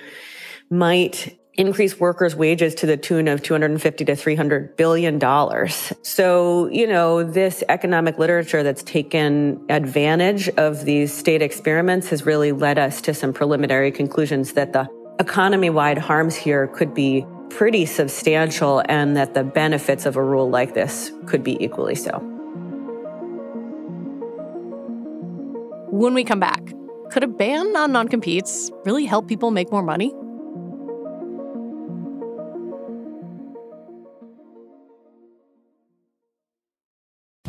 might 0.69 1.37
increase 1.55 1.99
workers' 1.99 2.35
wages 2.35 2.73
to 2.75 2.85
the 2.85 2.97
tune 2.97 3.27
of 3.27 3.43
250 3.43 4.05
to 4.05 4.15
300 4.15 4.75
billion 4.75 5.19
dollars. 5.19 5.93
So, 6.01 6.67
you 6.69 6.87
know, 6.87 7.23
this 7.23 7.63
economic 7.69 8.17
literature 8.17 8.63
that's 8.63 8.83
taken 8.83 9.63
advantage 9.69 10.49
of 10.49 10.85
these 10.85 11.13
state 11.13 11.41
experiments 11.41 12.09
has 12.09 12.25
really 12.25 12.51
led 12.51 12.77
us 12.77 13.01
to 13.01 13.13
some 13.13 13.33
preliminary 13.33 13.91
conclusions 13.91 14.53
that 14.53 14.73
the 14.73 14.87
economy-wide 15.19 15.97
harms 15.97 16.35
here 16.35 16.67
could 16.67 16.93
be 16.93 17.25
pretty 17.49 17.85
substantial 17.85 18.81
and 18.89 19.15
that 19.15 19.35
the 19.35 19.43
benefits 19.43 20.05
of 20.07 20.15
a 20.15 20.23
rule 20.23 20.49
like 20.49 20.73
this 20.73 21.11
could 21.27 21.43
be 21.43 21.63
equally 21.63 21.95
so. 21.95 22.19
When 25.91 26.15
we 26.15 26.23
come 26.23 26.39
back, 26.39 26.73
could 27.11 27.23
a 27.23 27.27
ban 27.27 27.75
on 27.77 27.91
non 27.91 28.07
competes 28.07 28.71
really 28.85 29.05
help 29.05 29.27
people 29.27 29.51
make 29.51 29.71
more 29.71 29.83
money? 29.83 30.11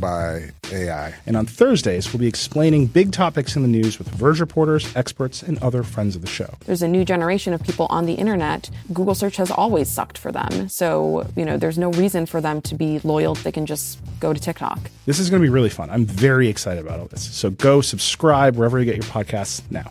by 0.00 0.50
AI. 0.72 1.14
And 1.26 1.36
on 1.36 1.46
Thursdays, 1.46 2.12
we'll 2.12 2.20
be 2.20 2.26
explaining 2.26 2.86
big 2.86 3.12
topics 3.12 3.56
in 3.56 3.62
the 3.62 3.68
news 3.68 3.98
with 3.98 4.08
Verge 4.08 4.40
reporters, 4.40 4.94
experts, 4.96 5.42
and 5.42 5.58
other 5.58 5.82
friends 5.82 6.16
of 6.16 6.22
the 6.22 6.28
show. 6.28 6.54
There's 6.66 6.82
a 6.82 6.88
new 6.88 7.04
generation 7.04 7.52
of 7.52 7.62
people 7.62 7.86
on 7.90 8.06
the 8.06 8.14
internet. 8.14 8.70
Google 8.92 9.14
search 9.14 9.36
has 9.36 9.50
always 9.50 9.88
sucked 9.88 10.18
for 10.18 10.32
them. 10.32 10.68
So, 10.68 11.26
you 11.36 11.44
know, 11.44 11.56
there's 11.56 11.78
no 11.78 11.90
reason 11.92 12.26
for 12.26 12.40
them 12.40 12.60
to 12.62 12.74
be 12.74 13.00
loyal. 13.00 13.34
They 13.34 13.52
can 13.52 13.66
just 13.66 13.98
go 14.20 14.32
to 14.32 14.40
TikTok. 14.40 14.78
This 15.06 15.18
is 15.18 15.30
going 15.30 15.42
to 15.42 15.46
be 15.46 15.52
really 15.52 15.70
fun. 15.70 15.90
I'm 15.90 16.04
very 16.04 16.48
excited 16.48 16.84
about 16.84 17.00
all 17.00 17.06
this. 17.06 17.22
So 17.34 17.50
go 17.50 17.80
subscribe 17.80 18.56
wherever 18.56 18.78
you 18.78 18.84
get 18.84 18.96
your 18.96 19.04
podcasts 19.04 19.62
now. 19.70 19.90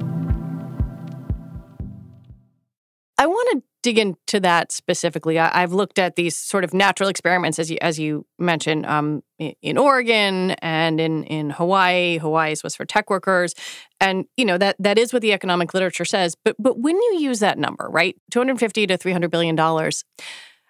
Dig 3.81 3.97
into 3.97 4.39
that 4.39 4.71
specifically. 4.71 5.39
I, 5.39 5.61
have 5.61 5.73
looked 5.73 5.99
at 5.99 6.15
these 6.15 6.37
sort 6.37 6.63
of 6.63 6.73
natural 6.73 7.09
experiments, 7.09 7.59
as 7.59 7.71
you 7.71 7.77
as 7.81 7.99
you 7.99 8.25
mentioned, 8.37 8.85
um, 8.85 9.23
in, 9.39 9.77
Oregon 9.77 10.51
and 10.61 10.99
in 10.99 11.23
in 11.25 11.49
Hawaii. 11.49 12.17
Hawaii's 12.17 12.63
was 12.63 12.75
for 12.75 12.85
tech 12.85 13.09
workers, 13.09 13.53
and 13.99 14.25
you 14.37 14.45
know 14.45 14.57
that 14.57 14.75
that 14.79 14.97
is 14.97 15.13
what 15.13 15.21
the 15.21 15.33
economic 15.33 15.73
literature 15.73 16.05
says. 16.05 16.35
But 16.43 16.55
but 16.59 16.79
when 16.79 16.95
you 16.95 17.19
use 17.19 17.39
that 17.39 17.57
number, 17.57 17.87
right, 17.89 18.15
two 18.31 18.39
hundred 18.39 18.59
fifty 18.59 18.85
to 18.87 18.97
three 18.97 19.11
hundred 19.11 19.31
billion 19.31 19.55
dollars. 19.55 20.03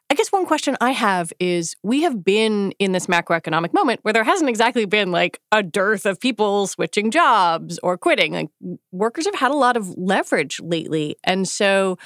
I 0.09 0.13
guess 0.13 0.29
one 0.29 0.45
question 0.45 0.75
I 0.81 0.91
have 0.91 1.31
is 1.39 1.73
we 1.83 2.01
have 2.01 2.21
been 2.21 2.73
in 2.79 2.91
this 2.91 3.07
macroeconomic 3.07 3.73
moment 3.73 4.01
where 4.01 4.11
there 4.11 4.25
hasn't 4.25 4.49
exactly 4.49 4.83
been 4.83 5.09
like 5.09 5.39
a 5.53 5.63
dearth 5.63 6.05
of 6.05 6.19
people 6.19 6.67
switching 6.67 7.11
jobs 7.11 7.79
or 7.81 7.97
quitting. 7.97 8.33
Like 8.33 8.49
workers 8.91 9.23
have 9.23 9.35
had 9.35 9.51
a 9.51 9.55
lot 9.55 9.77
of 9.77 9.87
leverage 9.97 10.59
lately. 10.61 11.15
And 11.23 11.47
so 11.47 11.97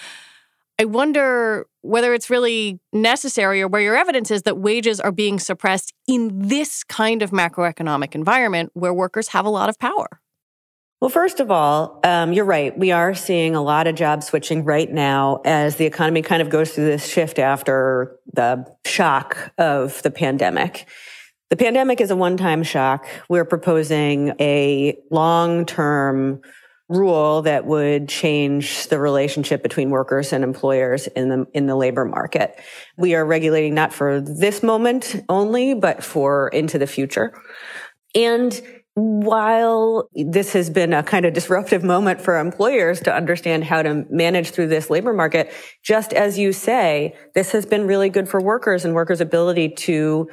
I 0.77 0.85
wonder 0.85 1.65
whether 1.81 2.13
it's 2.13 2.29
really 2.29 2.79
necessary 2.91 3.61
or 3.61 3.67
where 3.67 3.81
your 3.81 3.95
evidence 3.95 4.29
is 4.29 4.41
that 4.43 4.57
wages 4.57 4.99
are 4.99 5.11
being 5.11 5.39
suppressed 5.39 5.93
in 6.07 6.47
this 6.47 6.83
kind 6.83 7.21
of 7.21 7.31
macroeconomic 7.31 8.13
environment 8.13 8.71
where 8.73 8.93
workers 8.93 9.29
have 9.29 9.45
a 9.45 9.49
lot 9.49 9.69
of 9.69 9.79
power. 9.79 10.19
Well, 10.99 11.09
first 11.09 11.39
of 11.39 11.51
all, 11.51 11.99
um, 12.03 12.33
you're 12.33 12.45
right. 12.45 12.77
We 12.77 12.91
are 12.91 13.13
seeing 13.13 13.55
a 13.55 13.61
lot 13.61 13.85
of 13.85 13.95
job 13.95 14.23
switching 14.23 14.63
right 14.63 14.91
now 14.91 15.41
as 15.45 15.75
the 15.75 15.85
economy 15.85 16.21
kind 16.21 16.41
of 16.41 16.49
goes 16.49 16.71
through 16.71 16.85
this 16.85 17.07
shift 17.07 17.37
after 17.37 18.17
the 18.33 18.65
shock 18.85 19.53
of 19.57 20.01
the 20.03 20.11
pandemic. 20.11 20.87
The 21.49 21.57
pandemic 21.57 22.01
is 22.01 22.11
a 22.11 22.15
one 22.15 22.37
time 22.37 22.63
shock. 22.63 23.07
We're 23.29 23.45
proposing 23.45 24.33
a 24.39 24.97
long 25.11 25.65
term 25.65 26.41
rule 26.87 27.41
that 27.43 27.65
would 27.65 28.07
change 28.07 28.87
the 28.87 28.99
relationship 28.99 29.63
between 29.63 29.89
workers 29.89 30.31
and 30.31 30.43
employers 30.43 31.07
in 31.07 31.29
the 31.29 31.45
in 31.53 31.65
the 31.65 31.75
labor 31.75 32.05
market. 32.05 32.59
We 32.97 33.15
are 33.15 33.25
regulating 33.25 33.73
not 33.73 33.91
for 33.91 34.21
this 34.21 34.61
moment 34.61 35.23
only, 35.27 35.73
but 35.73 36.03
for 36.03 36.49
into 36.49 36.77
the 36.77 36.87
future. 36.87 37.33
And 38.13 38.59
while 38.93 40.09
this 40.13 40.53
has 40.53 40.69
been 40.69 40.93
a 40.93 41.03
kind 41.03 41.25
of 41.25 41.33
disruptive 41.33 41.83
moment 41.83 42.21
for 42.21 42.39
employers 42.39 43.01
to 43.01 43.13
understand 43.13 43.65
how 43.65 43.81
to 43.81 44.05
manage 44.09 44.51
through 44.51 44.67
this 44.67 44.89
labor 44.89 45.11
market, 45.11 45.51
just 45.83 46.13
as 46.13 46.39
you 46.39 46.53
say, 46.53 47.13
this 47.33 47.51
has 47.51 47.65
been 47.65 47.87
really 47.87 48.09
good 48.09 48.29
for 48.29 48.41
workers 48.41 48.85
and 48.85 48.93
workers' 48.93 49.19
ability 49.19 49.69
to 49.69 50.29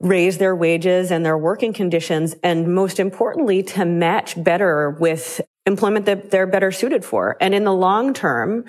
raise 0.00 0.38
their 0.38 0.56
wages 0.56 1.12
and 1.12 1.24
their 1.24 1.38
working 1.38 1.72
conditions. 1.72 2.34
And 2.42 2.74
most 2.74 2.98
importantly, 2.98 3.62
to 3.64 3.84
match 3.84 4.42
better 4.42 4.90
with 4.90 5.40
employment 5.66 6.06
that 6.06 6.30
they're 6.30 6.46
better 6.46 6.72
suited 6.72 7.04
for. 7.04 7.36
And 7.40 7.54
in 7.54 7.64
the 7.64 7.74
long 7.74 8.14
term, 8.14 8.64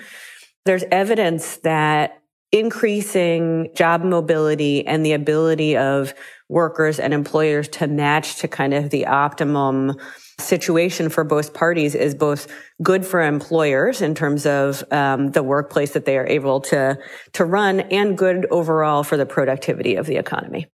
there's 0.64 0.84
evidence 0.90 1.56
that 1.58 2.18
increasing 2.52 3.70
job 3.74 4.04
mobility 4.04 4.86
and 4.86 5.04
the 5.04 5.14
ability 5.14 5.76
of 5.76 6.14
workers 6.48 7.00
and 7.00 7.14
employers 7.14 7.66
to 7.66 7.86
match 7.86 8.36
to 8.36 8.48
kind 8.48 8.74
of 8.74 8.90
the 8.90 9.06
optimum 9.06 9.94
situation 10.38 11.08
for 11.08 11.24
both 11.24 11.54
parties 11.54 11.94
is 11.94 12.14
both 12.14 12.52
good 12.82 13.06
for 13.06 13.22
employers 13.22 14.02
in 14.02 14.14
terms 14.14 14.44
of 14.44 14.84
um, 14.92 15.30
the 15.30 15.42
workplace 15.42 15.92
that 15.92 16.04
they 16.04 16.18
are 16.18 16.26
able 16.26 16.60
to 16.60 16.98
to 17.32 17.44
run 17.44 17.80
and 17.80 18.18
good 18.18 18.46
overall 18.50 19.02
for 19.02 19.16
the 19.16 19.26
productivity 19.26 19.94
of 19.94 20.06
the 20.06 20.16
economy 20.16 20.66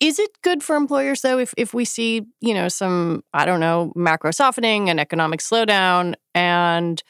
is 0.00 0.18
it 0.18 0.30
good 0.42 0.62
for 0.62 0.76
employers 0.76 1.22
though 1.22 1.38
if 1.38 1.54
if 1.56 1.72
we 1.74 1.84
see, 1.84 2.22
you 2.40 2.54
know, 2.54 2.68
some 2.68 3.22
I 3.32 3.44
don't 3.44 3.60
know, 3.60 3.92
macro 3.94 4.30
softening 4.30 4.90
and 4.90 5.00
economic 5.00 5.40
slowdown 5.40 6.14
and 6.34 7.02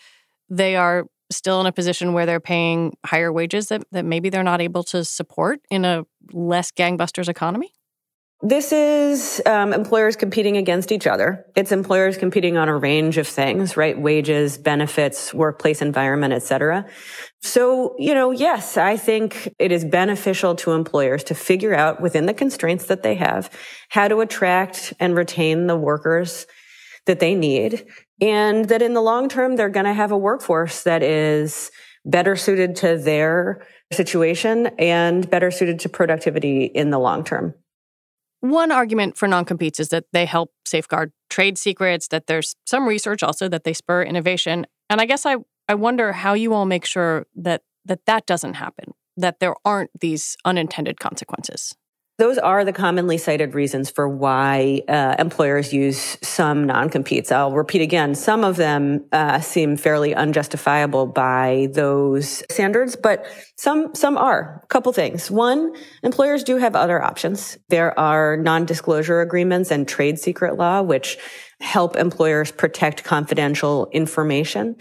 they 0.49 0.77
are 0.77 1.07
still 1.31 1.61
in 1.61 1.67
a 1.67 1.73
position 1.73 2.13
where 2.13 2.27
they're 2.27 2.41
paying 2.41 2.97
higher 3.05 3.33
wages 3.33 3.69
that, 3.69 3.83
that 3.93 4.05
maybe 4.05 4.29
they're 4.31 4.43
not 4.43 4.61
able 4.61 4.83
to 4.85 5.05
support 5.05 5.61
in 5.71 5.85
a 5.85 6.05
less 6.33 6.71
gangbusters 6.71 7.29
economy? 7.29 7.73
This 8.47 8.73
is 8.73 9.41
um, 9.47 9.73
employers 9.73 10.17
competing 10.17 10.59
against 10.59 10.93
each 10.93 11.07
other. 11.07 11.47
It's 11.57 11.73
employers 11.73 12.19
competing 12.19 12.59
on 12.59 12.69
a 12.69 12.77
range 12.77 13.17
of 13.17 13.27
things, 13.27 13.75
right? 13.75 13.99
Wages, 13.99 14.59
benefits, 14.59 15.33
workplace 15.33 15.81
environment, 15.81 16.35
et 16.35 16.43
cetera. 16.43 16.85
So, 17.41 17.95
you 17.99 18.13
know, 18.13 18.33
yes, 18.33 18.77
I 18.77 18.99
think 18.99 19.55
it 19.59 19.73
is 19.73 19.87
beneficial 19.87 20.57
to 20.57 20.73
employers 20.73 21.25
to 21.25 21.35
figure 21.35 21.75
out 21.75 22.03
within 22.03 22.27
the 22.27 22.35
constraints 22.35 22.85
that 22.89 23.03
they 23.03 23.15
have 23.15 23.49
how 23.89 24.09
to 24.09 24.21
attract 24.21 24.93
and 25.01 25.17
retain 25.17 25.67
the 25.67 25.77
workers 25.77 26.47
that 27.07 27.21
they 27.21 27.35
need. 27.35 27.87
And 28.21 28.67
that 28.67 28.83
in 28.83 28.93
the 28.93 29.01
long 29.01 29.31
term, 29.31 29.57
they're 29.57 29.71
going 29.71 29.87
to 29.87 29.95
have 29.95 30.13
a 30.13 30.19
workforce 30.19 30.83
that 30.83 31.03
is 31.03 31.71
better 32.05 32.37
suited 32.37 32.77
to 32.77 32.99
their 32.99 33.67
situation 33.91 34.67
and 34.79 35.31
better 35.31 35.51
suited 35.51 35.79
to 35.81 35.89
productivity 35.89 36.67
in 36.67 36.91
the 36.91 36.99
long 36.99 37.25
term. 37.25 37.55
One 38.45 38.71
argument 38.71 39.17
for 39.17 39.27
non 39.27 39.47
competes 39.47 39.81
is 39.81 39.89
that 39.89 40.05
they 40.13 40.27
help 40.27 40.53
safeguard 40.67 41.13
trade 41.31 41.57
secrets, 41.57 42.09
that 42.09 42.27
there's 42.27 42.57
some 42.67 42.87
research 42.87 43.23
also 43.23 43.49
that 43.49 43.65
they 43.65 43.73
spur 43.73 44.03
innovation. 44.03 44.67
And 44.91 45.01
I 45.01 45.07
guess 45.07 45.25
I, 45.25 45.37
I 45.67 45.75
wonder 45.77 46.13
how 46.13 46.35
you 46.35 46.53
all 46.53 46.67
make 46.67 46.85
sure 46.85 47.25
that, 47.37 47.63
that 47.87 48.05
that 48.05 48.27
doesn't 48.27 48.53
happen, 48.53 48.93
that 49.17 49.41
there 49.41 49.55
aren't 49.65 49.99
these 49.99 50.37
unintended 50.45 51.01
consequences. 51.01 51.75
Those 52.17 52.39
are 52.39 52.65
the 52.65 52.73
commonly 52.73 53.19
cited 53.19 53.57
reasons 53.57 53.91
for 53.91 54.09
why 54.09 54.83
uh, 54.89 55.17
employers 55.19 55.73
use 55.73 56.17
some 56.23 56.65
non-competes. 56.65 57.33
I'll 57.33 57.51
repeat 57.53 57.83
again, 57.83 58.15
some 58.15 58.45
of 58.45 58.55
them 58.55 59.05
uh, 59.11 59.41
seem 59.41 59.77
fairly 59.77 60.15
unjustifiable 60.15 61.07
by 61.07 61.71
those 61.73 62.45
standards, 62.53 62.95
but 62.95 63.27
some 63.57 63.97
some 63.97 64.17
are. 64.17 64.61
A 64.63 64.67
couple 64.69 64.93
things. 64.93 65.29
One, 65.29 65.75
employers 66.05 66.45
do 66.45 66.57
have 66.59 66.77
other 66.77 67.03
options. 67.03 67.59
There 67.69 67.99
are 67.99 68.37
non-disclosure 68.37 69.21
agreements 69.21 69.73
and 69.73 69.89
trade 69.89 70.21
secret 70.21 70.57
law, 70.57 70.83
which 70.83 71.19
help 71.61 71.97
employers 71.97 72.53
protect 72.53 73.03
confidential 73.03 73.89
information. 73.93 74.77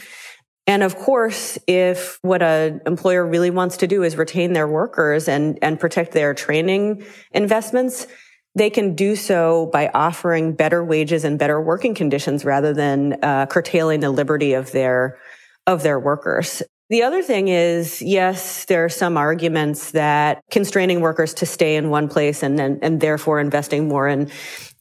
And 0.66 0.82
of 0.82 0.96
course, 0.96 1.58
if 1.68 2.20
what 2.22 2.42
an 2.42 2.82
employer 2.86 3.26
really 3.26 3.50
wants 3.50 3.78
to 3.78 3.88
do 3.88 4.04
is 4.04 4.16
retain 4.16 4.54
their 4.54 4.68
workers 4.68 5.28
and, 5.28 5.60
and 5.62 5.80
protect 5.80 6.14
their 6.14 6.34
training 6.34 7.06
investments, 7.32 8.08
they 8.56 8.70
can 8.70 8.96
do 8.96 9.16
so 9.16 9.70
by 9.74 9.90
offering 9.94 10.54
better 10.54 10.84
wages 10.84 11.26
and 11.26 11.38
better 11.38 11.60
working 11.60 11.96
conditions 11.96 12.46
rather 12.46 12.74
than 12.74 13.18
uh, 13.24 13.46
curtailing 13.48 14.00
the 14.00 14.12
liberty 14.12 14.54
of 14.54 14.72
their 14.72 15.18
of 15.66 15.82
their 15.82 16.00
workers. 16.00 16.62
The 16.90 17.04
other 17.04 17.24
thing 17.24 17.48
is, 17.48 18.02
yes, 18.02 18.66
there 18.66 18.86
are 18.86 18.90
some 18.90 19.18
arguments 19.18 19.92
that 19.92 20.44
constraining 20.52 21.00
workers 21.00 21.34
to 21.36 21.46
stay 21.46 21.76
in 21.76 21.90
one 21.90 22.08
place 22.08 22.44
and 22.44 22.60
and, 22.60 22.82
and 22.84 23.02
therefore 23.02 23.40
investing 23.40 23.88
more 23.88 24.08
in 24.08 24.30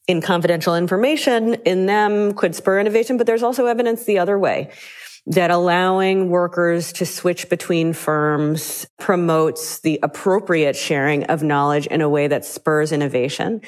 in 0.07 0.21
confidential 0.21 0.77
information 0.77 1.55
in 1.65 1.87
them 1.87 2.35
could 2.35 2.55
spur 2.55 2.79
innovation, 2.79 3.17
but 3.17 3.27
there's 3.27 3.43
also 3.43 3.67
evidence 3.67 4.05
the 4.05 4.19
other 4.19 4.39
way 4.39 4.71
that 5.27 5.51
allowing 5.51 6.29
workers 6.29 6.93
to 6.95 7.07
switch 7.07 7.49
between 7.49 7.93
firms 7.93 8.87
promotes 8.99 9.81
the 9.81 10.01
appropriate 10.03 10.75
sharing 10.75 11.25
of 11.25 11.43
knowledge 11.43 11.87
in 11.87 12.01
a 12.01 12.09
way 12.09 12.27
that 12.27 12.45
spurs 12.45 12.91
innovation. 12.91 13.61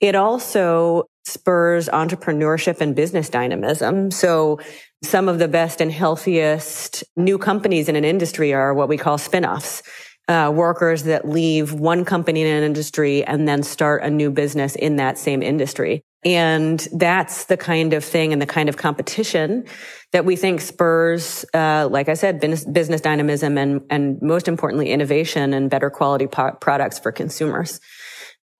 It 0.00 0.14
also 0.14 1.04
spurs 1.26 1.88
entrepreneurship 1.88 2.80
and 2.80 2.96
business 2.96 3.28
dynamism. 3.28 4.10
So 4.10 4.58
some 5.02 5.28
of 5.28 5.38
the 5.38 5.48
best 5.48 5.80
and 5.80 5.92
healthiest 5.92 7.04
new 7.16 7.36
companies 7.38 7.88
in 7.88 7.96
an 7.96 8.04
industry 8.04 8.54
are 8.54 8.72
what 8.72 8.88
we 8.88 8.96
call 8.96 9.18
spin-offs. 9.18 9.82
Uh, 10.28 10.50
workers 10.54 11.02
that 11.04 11.28
leave 11.28 11.72
one 11.72 12.04
company 12.04 12.42
in 12.42 12.46
an 12.46 12.62
industry 12.62 13.24
and 13.24 13.48
then 13.48 13.64
start 13.64 14.04
a 14.04 14.10
new 14.10 14.30
business 14.30 14.76
in 14.76 14.94
that 14.96 15.18
same 15.18 15.42
industry. 15.42 16.04
And 16.24 16.86
that's 16.92 17.46
the 17.46 17.56
kind 17.56 17.94
of 17.94 18.04
thing 18.04 18.32
and 18.32 18.42
the 18.42 18.46
kind 18.46 18.68
of 18.68 18.76
competition 18.76 19.64
that 20.12 20.24
we 20.24 20.36
think 20.36 20.60
spurs, 20.60 21.46
uh, 21.54 21.88
like 21.90 22.08
I 22.08 22.14
said, 22.14 22.40
business, 22.40 23.00
dynamism 23.00 23.56
and, 23.56 23.82
and 23.88 24.20
most 24.20 24.46
importantly, 24.46 24.90
innovation 24.90 25.54
and 25.54 25.70
better 25.70 25.88
quality 25.88 26.26
po- 26.26 26.56
products 26.60 26.98
for 26.98 27.10
consumers. 27.10 27.80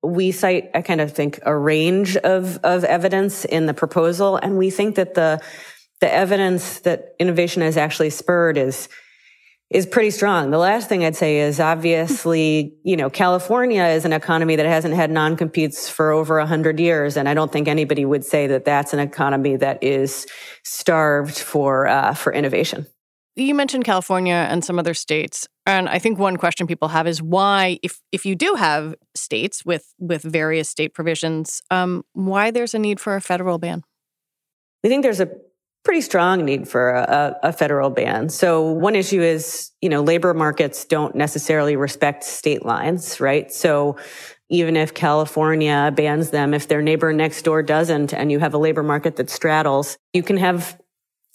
We 0.02 0.32
cite, 0.32 0.70
I 0.74 0.80
kind 0.80 1.02
of 1.02 1.12
think, 1.12 1.40
a 1.42 1.54
range 1.54 2.16
of, 2.16 2.58
of 2.62 2.84
evidence 2.84 3.44
in 3.44 3.66
the 3.66 3.74
proposal. 3.74 4.36
And 4.36 4.56
we 4.56 4.70
think 4.70 4.96
that 4.96 5.12
the, 5.12 5.42
the 6.00 6.10
evidence 6.10 6.80
that 6.80 7.14
innovation 7.18 7.60
has 7.60 7.76
actually 7.76 8.10
spurred 8.10 8.56
is 8.56 8.88
is 9.70 9.86
pretty 9.86 10.10
strong. 10.10 10.50
The 10.50 10.58
last 10.58 10.88
thing 10.88 11.04
I'd 11.04 11.14
say 11.14 11.38
is 11.38 11.60
obviously, 11.60 12.74
you 12.84 12.96
know, 12.96 13.08
California 13.08 13.84
is 13.84 14.04
an 14.04 14.12
economy 14.12 14.56
that 14.56 14.66
hasn't 14.66 14.94
had 14.94 15.10
non-competes 15.10 15.88
for 15.88 16.10
over 16.10 16.38
a 16.38 16.46
hundred 16.46 16.80
years. 16.80 17.16
And 17.16 17.28
I 17.28 17.34
don't 17.34 17.52
think 17.52 17.68
anybody 17.68 18.04
would 18.04 18.24
say 18.24 18.48
that 18.48 18.64
that's 18.64 18.92
an 18.92 18.98
economy 18.98 19.56
that 19.56 19.82
is 19.82 20.26
starved 20.64 21.38
for, 21.38 21.86
uh, 21.86 22.14
for 22.14 22.32
innovation. 22.32 22.86
You 23.36 23.54
mentioned 23.54 23.84
California 23.84 24.34
and 24.34 24.64
some 24.64 24.78
other 24.78 24.92
states. 24.92 25.46
And 25.64 25.88
I 25.88 26.00
think 26.00 26.18
one 26.18 26.36
question 26.36 26.66
people 26.66 26.88
have 26.88 27.06
is 27.06 27.22
why, 27.22 27.78
if, 27.82 28.00
if 28.10 28.26
you 28.26 28.34
do 28.34 28.54
have 28.54 28.96
states 29.14 29.64
with, 29.64 29.94
with 30.00 30.22
various 30.22 30.68
state 30.68 30.94
provisions, 30.94 31.62
um, 31.70 32.02
why 32.12 32.50
there's 32.50 32.74
a 32.74 32.78
need 32.78 32.98
for 32.98 33.14
a 33.14 33.20
federal 33.20 33.58
ban? 33.58 33.84
We 34.82 34.90
think 34.90 35.04
there's 35.04 35.20
a 35.20 35.30
pretty 35.84 36.00
strong 36.00 36.44
need 36.44 36.68
for 36.68 36.90
a, 36.90 37.38
a, 37.42 37.52
federal 37.52 37.90
ban. 37.90 38.28
So 38.28 38.70
one 38.70 38.94
issue 38.94 39.22
is, 39.22 39.70
you 39.80 39.88
know, 39.88 40.02
labor 40.02 40.34
markets 40.34 40.84
don't 40.84 41.14
necessarily 41.14 41.76
respect 41.76 42.22
state 42.22 42.64
lines, 42.64 43.18
right? 43.18 43.50
So 43.50 43.96
even 44.50 44.76
if 44.76 44.92
California 44.92 45.92
bans 45.96 46.30
them, 46.30 46.52
if 46.52 46.68
their 46.68 46.82
neighbor 46.82 47.12
next 47.12 47.42
door 47.42 47.62
doesn't, 47.62 48.12
and 48.12 48.30
you 48.30 48.40
have 48.40 48.52
a 48.52 48.58
labor 48.58 48.82
market 48.82 49.16
that 49.16 49.30
straddles, 49.30 49.96
you 50.12 50.22
can 50.22 50.36
have 50.36 50.78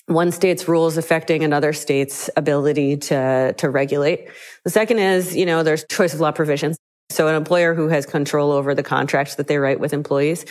one 0.07 0.31
state's 0.31 0.67
rules 0.67 0.97
affecting 0.97 1.43
another 1.43 1.73
state's 1.73 2.29
ability 2.37 2.97
to, 2.97 3.53
to 3.57 3.69
regulate. 3.69 4.27
The 4.63 4.69
second 4.69 4.99
is, 4.99 5.35
you 5.35 5.47
know, 5.47 5.63
there's 5.63 5.85
choice 5.89 6.13
of 6.13 6.19
law 6.19 6.31
provisions. 6.31 6.77
So 7.09 7.27
an 7.27 7.35
employer 7.35 7.73
who 7.73 7.87
has 7.87 8.05
control 8.05 8.51
over 8.51 8.75
the 8.75 8.83
contracts 8.83 9.35
that 9.35 9.47
they 9.47 9.57
write 9.57 9.79
with 9.79 9.93
employees 9.93 10.45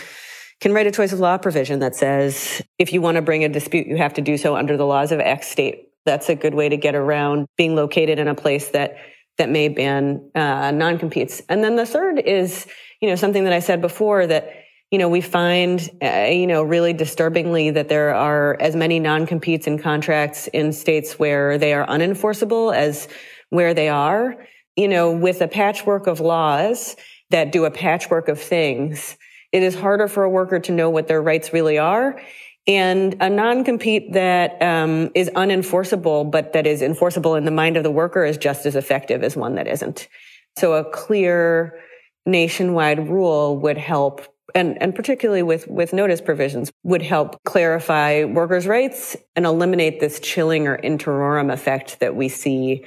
can 0.60 0.72
write 0.72 0.86
a 0.86 0.90
choice 0.90 1.12
of 1.12 1.20
law 1.20 1.36
provision 1.38 1.80
that 1.80 1.94
says 1.94 2.62
if 2.78 2.92
you 2.92 3.00
want 3.00 3.16
to 3.16 3.22
bring 3.22 3.44
a 3.44 3.48
dispute, 3.48 3.86
you 3.86 3.96
have 3.96 4.14
to 4.14 4.22
do 4.22 4.36
so 4.36 4.56
under 4.56 4.76
the 4.76 4.86
laws 4.86 5.12
of 5.12 5.20
X 5.20 5.48
state. 5.48 5.88
That's 6.04 6.28
a 6.28 6.34
good 6.34 6.54
way 6.54 6.68
to 6.68 6.76
get 6.76 6.94
around 6.94 7.46
being 7.56 7.74
located 7.74 8.18
in 8.18 8.28
a 8.28 8.34
place 8.34 8.68
that 8.68 8.96
that 9.36 9.50
may 9.50 9.68
ban 9.68 10.30
uh, 10.34 10.70
non-competes. 10.70 11.42
And 11.48 11.64
then 11.64 11.74
the 11.74 11.86
third 11.86 12.20
is, 12.20 12.68
you 13.00 13.08
know, 13.08 13.16
something 13.16 13.44
that 13.44 13.52
I 13.52 13.58
said 13.58 13.80
before 13.80 14.26
that 14.26 14.50
you 14.90 14.98
know 14.98 15.08
we 15.08 15.20
find 15.20 15.90
uh, 16.02 16.28
you 16.30 16.46
know 16.46 16.62
really 16.62 16.92
disturbingly 16.92 17.70
that 17.70 17.88
there 17.88 18.14
are 18.14 18.56
as 18.60 18.76
many 18.76 19.00
non-competes 19.00 19.66
in 19.66 19.78
contracts 19.78 20.46
in 20.48 20.72
states 20.72 21.18
where 21.18 21.58
they 21.58 21.72
are 21.72 21.86
unenforceable 21.86 22.74
as 22.74 23.08
where 23.50 23.74
they 23.74 23.88
are. 23.88 24.36
You 24.76 24.88
know, 24.88 25.12
with 25.12 25.40
a 25.40 25.48
patchwork 25.48 26.06
of 26.06 26.20
laws 26.20 26.96
that 27.30 27.52
do 27.52 27.64
a 27.64 27.70
patchwork 27.70 28.28
of 28.28 28.40
things 28.40 29.16
it 29.54 29.62
is 29.62 29.76
harder 29.76 30.08
for 30.08 30.24
a 30.24 30.28
worker 30.28 30.58
to 30.58 30.72
know 30.72 30.90
what 30.90 31.06
their 31.06 31.22
rights 31.22 31.52
really 31.52 31.78
are. 31.78 32.20
And 32.66 33.14
a 33.20 33.30
non-compete 33.30 34.14
that 34.14 34.60
um, 34.60 35.12
is 35.14 35.30
unenforceable, 35.30 36.28
but 36.28 36.54
that 36.54 36.66
is 36.66 36.82
enforceable 36.82 37.36
in 37.36 37.44
the 37.44 37.52
mind 37.52 37.76
of 37.76 37.84
the 37.84 37.90
worker 37.90 38.24
is 38.24 38.36
just 38.36 38.66
as 38.66 38.74
effective 38.74 39.22
as 39.22 39.36
one 39.36 39.54
that 39.54 39.68
isn't. 39.68 40.08
So 40.56 40.72
a 40.72 40.84
clear 40.84 41.78
nationwide 42.26 43.08
rule 43.08 43.56
would 43.58 43.78
help 43.78 44.26
and, 44.56 44.80
and 44.80 44.94
particularly 44.94 45.42
with, 45.42 45.66
with 45.66 45.92
notice 45.92 46.20
provisions 46.20 46.70
would 46.84 47.02
help 47.02 47.42
clarify 47.44 48.24
workers' 48.24 48.66
rights 48.66 49.16
and 49.34 49.46
eliminate 49.46 49.98
this 49.98 50.20
chilling 50.20 50.68
or 50.68 50.76
in 50.76 50.96
terrorem 50.96 51.50
effect 51.50 51.98
that 52.00 52.14
we 52.14 52.28
see 52.28 52.84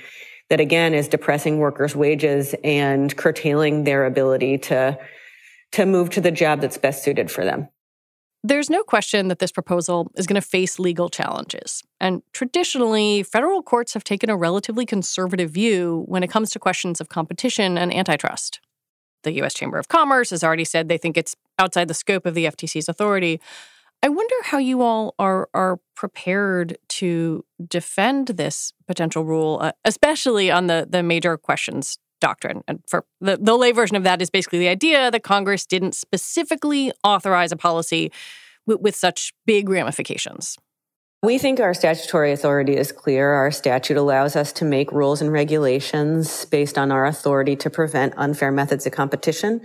that 0.50 0.62
again 0.62 0.94
is 0.94 1.10
depressing 1.10 1.58
workers' 1.58 1.96
wages 1.96 2.56
and 2.64 3.18
curtailing 3.18 3.84
their 3.84 4.06
ability 4.06 4.58
to 4.60 4.98
to 5.74 5.86
move 5.86 6.10
to 6.12 6.22
the 6.22 6.32
job 6.32 6.62
that's 6.62 6.78
best 6.78 7.04
suited 7.04 7.30
for 7.30 7.44
them. 7.44 7.70
There's 8.44 8.70
no 8.70 8.84
question 8.84 9.28
that 9.28 9.40
this 9.40 9.52
proposal 9.52 10.12
is 10.16 10.28
going 10.28 10.40
to 10.40 10.48
face 10.48 10.80
legal 10.80 11.10
challenges. 11.10 11.84
And 12.00 12.22
traditionally, 12.34 13.24
federal 13.24 13.62
courts 13.64 13.94
have 13.94 14.04
taken 14.04 14.30
a 14.30 14.38
relatively 14.38 14.86
conservative 14.86 15.52
view 15.52 16.06
when 16.08 16.24
it 16.24 16.30
comes 16.30 16.52
to 16.52 16.60
questions 16.60 17.02
of 17.02 17.10
competition 17.10 17.78
and 17.78 17.94
antitrust. 17.94 18.62
The 19.24 19.34
U.S. 19.34 19.54
Chamber 19.54 19.78
of 19.78 19.88
Commerce 19.88 20.30
has 20.30 20.44
already 20.44 20.64
said 20.64 20.88
they 20.88 20.98
think 20.98 21.18
it's 21.18 21.36
outside 21.60 21.88
the 21.88 21.94
scope 21.94 22.26
of 22.26 22.36
the 22.36 22.46
FTC's 22.46 22.88
authority. 22.88 23.42
I 24.04 24.10
wonder 24.10 24.36
how 24.44 24.60
you 24.60 24.82
all 24.82 25.16
are 25.18 25.50
are 25.54 25.80
prepared 25.96 26.78
to 26.90 27.44
defend 27.68 28.28
this 28.28 28.72
potential 28.86 29.26
rule, 29.26 29.58
uh, 29.62 29.72
especially 29.84 30.52
on 30.52 30.68
the 30.68 30.88
the 30.88 31.02
major 31.02 31.36
questions 31.38 31.98
doctrine. 32.20 32.64
And 32.68 32.82
for 32.88 33.06
the, 33.22 33.38
the 33.38 33.56
lay 33.56 33.72
version 33.72 33.96
of 33.96 34.04
that 34.04 34.22
is 34.22 34.30
basically 34.30 34.60
the 34.60 34.68
idea 34.68 35.12
that 35.12 35.24
Congress 35.24 35.66
didn't 35.66 35.96
specifically 35.96 36.92
authorize 37.04 37.52
a 37.52 37.58
policy 37.58 38.12
with, 38.66 38.82
with 38.82 38.96
such 38.96 39.34
big 39.46 39.70
ramifications. 39.70 40.58
We 41.24 41.40
think 41.40 41.60
our 41.60 41.74
statutory 41.74 42.32
authority 42.32 42.78
is 42.78 42.92
clear. 42.92 43.32
Our 43.32 43.50
statute 43.50 43.98
allows 43.98 44.36
us 44.36 44.54
to 44.54 44.66
make 44.66 44.92
rules 44.92 45.20
and 45.20 45.32
regulations 45.32 46.46
based 46.46 46.78
on 46.78 46.92
our 46.92 47.08
authority 47.08 47.56
to 47.58 47.70
prevent 47.72 48.14
unfair 48.18 48.52
methods 48.52 48.86
of 48.86 48.94
competition. 48.94 49.62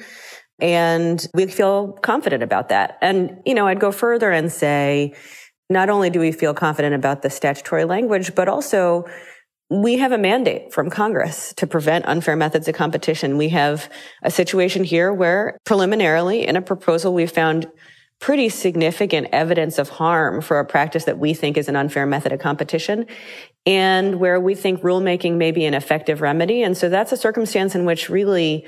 And 0.61 1.27
we 1.35 1.47
feel 1.47 1.93
confident 1.93 2.43
about 2.43 2.71
that. 2.71 2.97
And, 3.03 3.43
you 3.45 3.53
know, 3.53 3.67
I'd 3.67 3.81
go 3.81 3.93
further 3.93 4.31
and 4.31 4.51
say, 4.51 5.15
not 5.69 5.91
only 5.91 6.09
do 6.09 6.21
we 6.21 6.33
feel 6.33 6.55
confident 6.55 6.95
about 6.95 7.23
the 7.23 7.31
statutory 7.31 7.85
language, 7.85 8.35
but 8.35 8.49
also 8.49 9.05
we 9.73 9.97
have 9.97 10.13
a 10.13 10.19
mandate 10.19 10.71
from 10.71 10.91
Congress 10.91 11.55
to 11.55 11.67
prevent 11.67 12.05
unfair 12.05 12.37
methods 12.37 12.69
of 12.69 12.75
competition. 12.75 13.39
We 13.39 13.49
have 13.51 13.91
a 14.23 14.31
situation 14.31 14.85
here 14.85 15.13
where 15.13 15.57
preliminarily 15.65 16.47
in 16.47 16.57
a 16.57 16.63
proposal, 16.63 17.15
we 17.15 17.27
found 17.27 17.67
pretty 18.21 18.51
significant 18.51 19.29
evidence 19.33 19.79
of 19.79 19.89
harm 19.89 20.43
for 20.43 20.61
a 20.61 20.65
practice 20.67 21.05
that 21.05 21.19
we 21.19 21.33
think 21.33 21.57
is 21.57 21.69
an 21.69 21.77
unfair 21.77 22.05
method 22.05 22.33
of 22.33 22.39
competition 22.39 23.07
and 23.65 24.21
where 24.21 24.39
we 24.39 24.55
think 24.55 24.83
rulemaking 24.83 25.37
may 25.37 25.51
be 25.51 25.65
an 25.65 25.73
effective 25.73 26.21
remedy. 26.21 26.63
And 26.63 26.77
so 26.77 26.91
that's 26.91 27.11
a 27.11 27.17
circumstance 27.17 27.75
in 27.75 27.87
which 27.87 28.11
really 28.11 28.67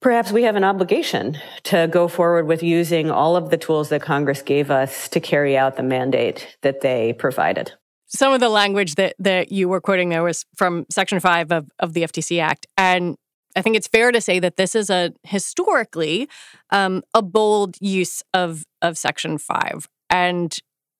perhaps 0.00 0.30
we 0.30 0.44
have 0.44 0.56
an 0.56 0.64
obligation 0.64 1.36
to 1.64 1.88
go 1.90 2.06
forward 2.06 2.46
with 2.46 2.62
using 2.62 3.10
all 3.10 3.34
of 3.34 3.50
the 3.50 3.58
tools 3.58 3.88
that 3.88 4.02
Congress 4.02 4.40
gave 4.40 4.70
us 4.70 5.08
to 5.08 5.18
carry 5.18 5.56
out 5.56 5.76
the 5.76 5.82
mandate 5.82 6.56
that 6.62 6.80
they 6.80 7.12
provided. 7.12 7.72
Some 8.10 8.32
of 8.32 8.40
the 8.40 8.48
language 8.48 8.96
that, 8.96 9.14
that 9.18 9.52
you 9.52 9.68
were 9.68 9.80
quoting 9.80 10.08
there 10.08 10.22
was 10.22 10.44
from 10.56 10.84
Section 10.90 11.20
5 11.20 11.52
of, 11.52 11.70
of 11.78 11.92
the 11.92 12.02
FTC 12.02 12.42
Act. 12.42 12.66
And 12.76 13.16
I 13.56 13.62
think 13.62 13.76
it's 13.76 13.86
fair 13.86 14.12
to 14.12 14.20
say 14.20 14.38
that 14.40 14.56
this 14.56 14.74
is 14.74 14.90
a 14.90 15.12
historically 15.22 16.28
um, 16.70 17.02
a 17.14 17.22
bold 17.22 17.76
use 17.80 18.22
of, 18.34 18.64
of 18.82 18.98
Section 18.98 19.38
5. 19.38 19.88
And 20.08 20.56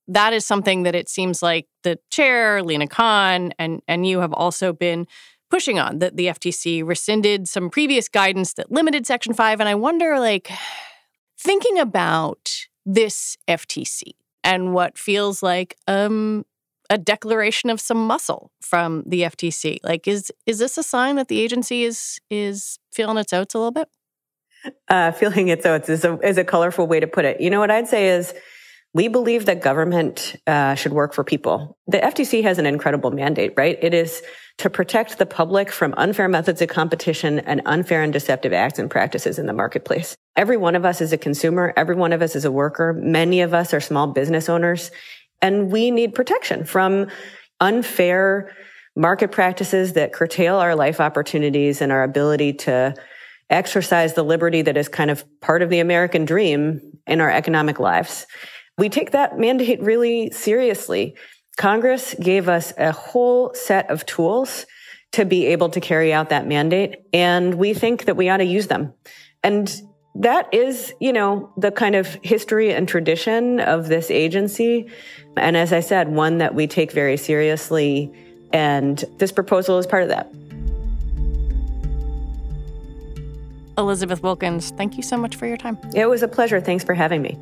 that 0.09 0.33
is 0.33 0.47
something 0.47 0.85
that 0.85 0.95
it 0.95 1.09
seems 1.09 1.43
like 1.43 1.67
the 1.83 1.99
chair, 2.11 2.63
Lina 2.63 2.87
Khan, 2.87 3.53
and, 3.59 3.81
and 3.87 4.07
you 4.07 4.21
have 4.21 4.33
also 4.33 4.73
been 4.73 5.07
pushing 5.51 5.79
on 5.79 5.99
that 5.99 6.17
the 6.17 6.27
FTC 6.27 6.85
rescinded 6.87 7.49
some 7.49 7.71
previous 7.71 8.09
guidance 8.09 8.55
that 8.55 8.71
limited 8.71 9.07
Section 9.07 9.35
5. 9.35 9.61
And 9.61 9.69
I 9.69 9.75
wonder, 9.75 10.19
like, 10.19 10.51
thinking 11.39 11.79
about 11.79 12.67
this 12.87 13.37
FTC 13.49 14.13
and 14.43 14.73
what 14.73 14.97
feels 14.97 15.43
like 15.43 15.77
um, 15.87 16.45
a 16.91 16.99
declaration 16.99 17.71
of 17.71 17.81
some 17.81 18.05
muscle 18.05 18.51
from 18.61 19.05
the 19.07 19.23
FTC, 19.23 19.79
like, 19.85 20.07
is 20.09 20.31
is 20.45 20.59
this 20.59 20.77
a 20.77 20.83
sign 20.83 21.17
that 21.17 21.29
the 21.29 21.41
agency 21.41 21.85
is 21.85 22.19
is 22.29 22.79
feeling 22.93 23.17
its 23.17 23.33
oats 23.33 23.55
a 23.55 23.59
little 23.59 23.71
bit? 23.71 23.89
Uh, 24.89 25.13
feeling 25.13 25.49
its 25.49 25.65
oats 25.65 25.89
is 25.89 26.05
a, 26.05 26.19
is 26.19 26.37
a 26.37 26.45
colorful 26.45 26.87
way 26.87 27.01
to 27.01 27.07
put 27.07 27.25
it. 27.25 27.41
You 27.41 27.49
know 27.49 27.61
what 27.61 27.71
I'd 27.71 27.89
say 27.89 28.09
is 28.09 28.35
we 28.93 29.07
believe 29.07 29.47
that 29.47 29.63
government 29.63 30.35
uh, 30.47 30.75
should 30.75 30.93
work 30.93 31.15
for 31.15 31.23
people. 31.23 31.79
The 31.87 31.99
FTC 31.99 32.43
has 32.43 32.59
an 32.59 32.67
incredible 32.67 33.13
mandate, 33.13 33.53
right? 33.57 33.79
It 33.81 33.95
is 33.95 34.21
to 34.59 34.69
protect 34.69 35.19
the 35.19 35.27
public 35.27 35.71
from 35.71 35.95
unfair 35.97 36.29
methods 36.29 36.61
of 36.61 36.69
competition 36.69 37.39
and 37.39 37.63
unfair 37.67 38.03
and 38.03 38.13
deceptive 38.13 38.53
acts 38.53 38.79
and 38.79 38.91
practices 38.91 39.39
in 39.39 39.47
the 39.47 39.53
marketplace. 39.53 40.17
Every 40.37 40.57
one 40.57 40.75
of 40.75 40.85
us 40.85 41.01
is 41.01 41.13
a 41.13 41.19
consumer. 41.19 41.73
Every 41.77 41.95
one 41.95 42.13
of 42.13 42.21
us 42.21 42.35
is 42.35 42.45
a 42.45 42.51
worker. 42.51 42.93
Many 42.93 43.41
of 43.41 43.55
us 43.55 43.73
are 43.73 43.81
small 43.81 44.09
business 44.09 44.49
owners 44.49 44.91
and 45.43 45.71
we 45.71 45.91
need 45.91 46.15
protection 46.15 46.65
from 46.65 47.09
unfair 47.61 48.55
market 48.97 49.31
practices 49.31 49.95
that 49.95 50.13
curtail 50.13 50.57
our 50.57 50.75
life 50.75 51.01
opportunities 51.01 51.81
and 51.81 51.93
our 51.93 52.03
ability 52.03 52.53
to 52.53 52.95
exercise 53.49 54.15
the 54.15 54.23
liberty 54.23 54.63
that 54.63 54.77
is 54.77 54.89
kind 54.89 55.11
of 55.11 55.25
part 55.41 55.63
of 55.63 55.71
the 55.71 55.81
American 55.81 56.25
dream 56.25 56.81
in 57.07 57.21
our 57.21 57.31
economic 57.31 57.81
lives 57.81 58.27
we 58.81 58.89
take 58.89 59.11
that 59.11 59.39
mandate 59.39 59.83
really 59.83 60.31
seriously. 60.31 61.15
Congress 61.59 62.15
gave 62.15 62.49
us 62.49 62.73
a 62.79 62.93
whole 62.93 63.53
set 63.53 63.91
of 63.91 64.07
tools 64.07 64.65
to 65.13 65.27
be 65.27 65.47
able 65.49 65.69
to 65.69 65.81
carry 65.81 66.15
out 66.15 66.31
that 66.31 66.47
mandate. 66.47 66.97
And 67.13 67.57
we 67.57 67.75
think 67.75 68.07
that 68.07 68.17
we 68.17 68.31
ought 68.31 68.39
to 68.39 68.45
use 68.45 68.69
them. 68.69 68.95
And 69.43 69.71
that 70.15 70.53
is, 70.53 70.93
you 71.01 71.13
know, 71.13 71.53
the 71.57 71.71
kind 71.71 71.95
of 71.95 72.19
history 72.23 72.73
and 72.73 72.89
tradition 72.89 73.61
of 73.61 73.89
this 73.89 74.11
agency. 74.11 74.91
And 75.37 75.57
as 75.57 75.73
I 75.73 75.81
said, 75.81 76.09
one 76.09 76.39
that 76.39 76.55
we 76.55 76.67
take 76.67 76.93
very 76.93 77.17
seriously. 77.17 78.13
And 78.53 79.05
this 79.19 79.31
proposal 79.31 79.79
is 79.79 79.87
part 79.87 80.03
of 80.03 80.09
that. 80.09 80.33
Elizabeth 83.79 84.23
Wilkins, 84.23 84.73
thank 84.73 84.97
you 84.97 85.03
so 85.03 85.17
much 85.17 85.37
for 85.37 85.47
your 85.47 85.57
time. 85.57 85.79
It 85.95 86.07
was 86.07 86.23
a 86.23 86.29
pleasure. 86.29 86.61
Thanks 86.61 86.85
for 86.85 86.93
having 86.93 87.23
me. 87.23 87.39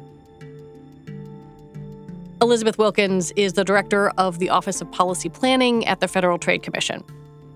Elizabeth 2.40 2.78
Wilkins 2.78 3.32
is 3.32 3.54
the 3.54 3.64
director 3.64 4.10
of 4.10 4.38
the 4.38 4.50
Office 4.50 4.80
of 4.80 4.90
Policy 4.92 5.28
Planning 5.28 5.84
at 5.86 5.98
the 5.98 6.06
Federal 6.06 6.38
Trade 6.38 6.62
Commission. 6.62 7.02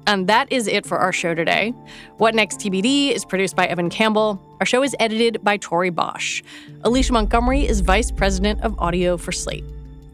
And 0.07 0.27
that 0.29 0.51
is 0.51 0.67
it 0.67 0.85
for 0.85 0.99
our 0.99 1.13
show 1.13 1.35
today. 1.35 1.71
What 2.19 2.35
Next 2.35 2.59
TBD 2.59 3.13
is 3.13 3.25
produced 3.25 3.55
by 3.55 3.67
Evan 3.67 3.89
Campbell. 3.89 4.41
Our 4.61 4.67
show 4.67 4.83
is 4.83 4.97
edited 4.99 5.43
by 5.45 5.57
Tori 5.59 5.91
Bosch. 5.91 6.43
Alicia 6.83 7.13
Montgomery 7.13 7.67
is 7.67 7.81
vice 7.81 8.11
president 8.11 8.61
of 8.63 8.79
audio 8.79 9.17
for 9.17 9.33
Slate. 9.33 9.65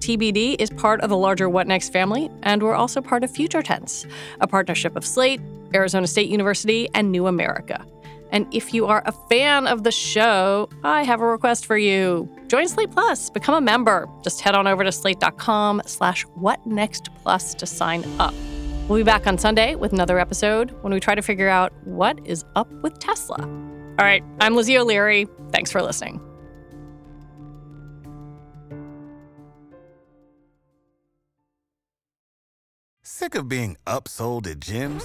TBD 0.00 0.56
is 0.60 0.70
part 0.70 1.00
of 1.00 1.10
the 1.10 1.16
larger 1.16 1.48
What 1.48 1.66
Next 1.66 1.92
family, 1.92 2.30
and 2.42 2.62
we're 2.62 2.74
also 2.74 3.00
part 3.00 3.24
of 3.24 3.30
Future 3.30 3.62
Tense, 3.62 4.06
a 4.40 4.46
partnership 4.46 4.94
of 4.94 5.04
Slate, 5.04 5.40
Arizona 5.74 6.06
State 6.06 6.28
University, 6.28 6.88
and 6.94 7.10
New 7.10 7.26
America. 7.26 7.84
And 8.30 8.46
if 8.54 8.74
you 8.74 8.86
are 8.86 9.02
a 9.06 9.12
fan 9.12 9.66
of 9.66 9.84
the 9.84 9.90
show, 9.90 10.68
I 10.84 11.02
have 11.02 11.20
a 11.20 11.26
request 11.26 11.66
for 11.66 11.78
you. 11.78 12.28
Join 12.46 12.68
Slate 12.68 12.90
Plus, 12.90 13.30
become 13.30 13.54
a 13.54 13.60
member. 13.60 14.08
Just 14.22 14.40
head 14.40 14.54
on 14.54 14.66
over 14.66 14.84
to 14.84 14.92
slate.com 14.92 15.82
slash 15.86 16.26
whatnextplus 16.38 17.56
to 17.56 17.66
sign 17.66 18.04
up. 18.18 18.34
We'll 18.88 18.98
be 18.98 19.04
back 19.04 19.26
on 19.26 19.36
Sunday 19.36 19.74
with 19.74 19.92
another 19.92 20.18
episode 20.18 20.70
when 20.80 20.94
we 20.94 20.98
try 20.98 21.14
to 21.14 21.20
figure 21.20 21.50
out 21.50 21.74
what 21.84 22.18
is 22.26 22.46
up 22.56 22.72
with 22.82 22.98
Tesla. 22.98 23.36
All 23.38 24.04
right, 24.04 24.24
I'm 24.40 24.56
Lizzie 24.56 24.78
O'Leary. 24.78 25.28
Thanks 25.52 25.70
for 25.70 25.82
listening. 25.82 26.22
Sick 33.02 33.34
of 33.34 33.46
being 33.46 33.76
upsold 33.86 34.46
at 34.46 34.60
gyms? 34.60 35.04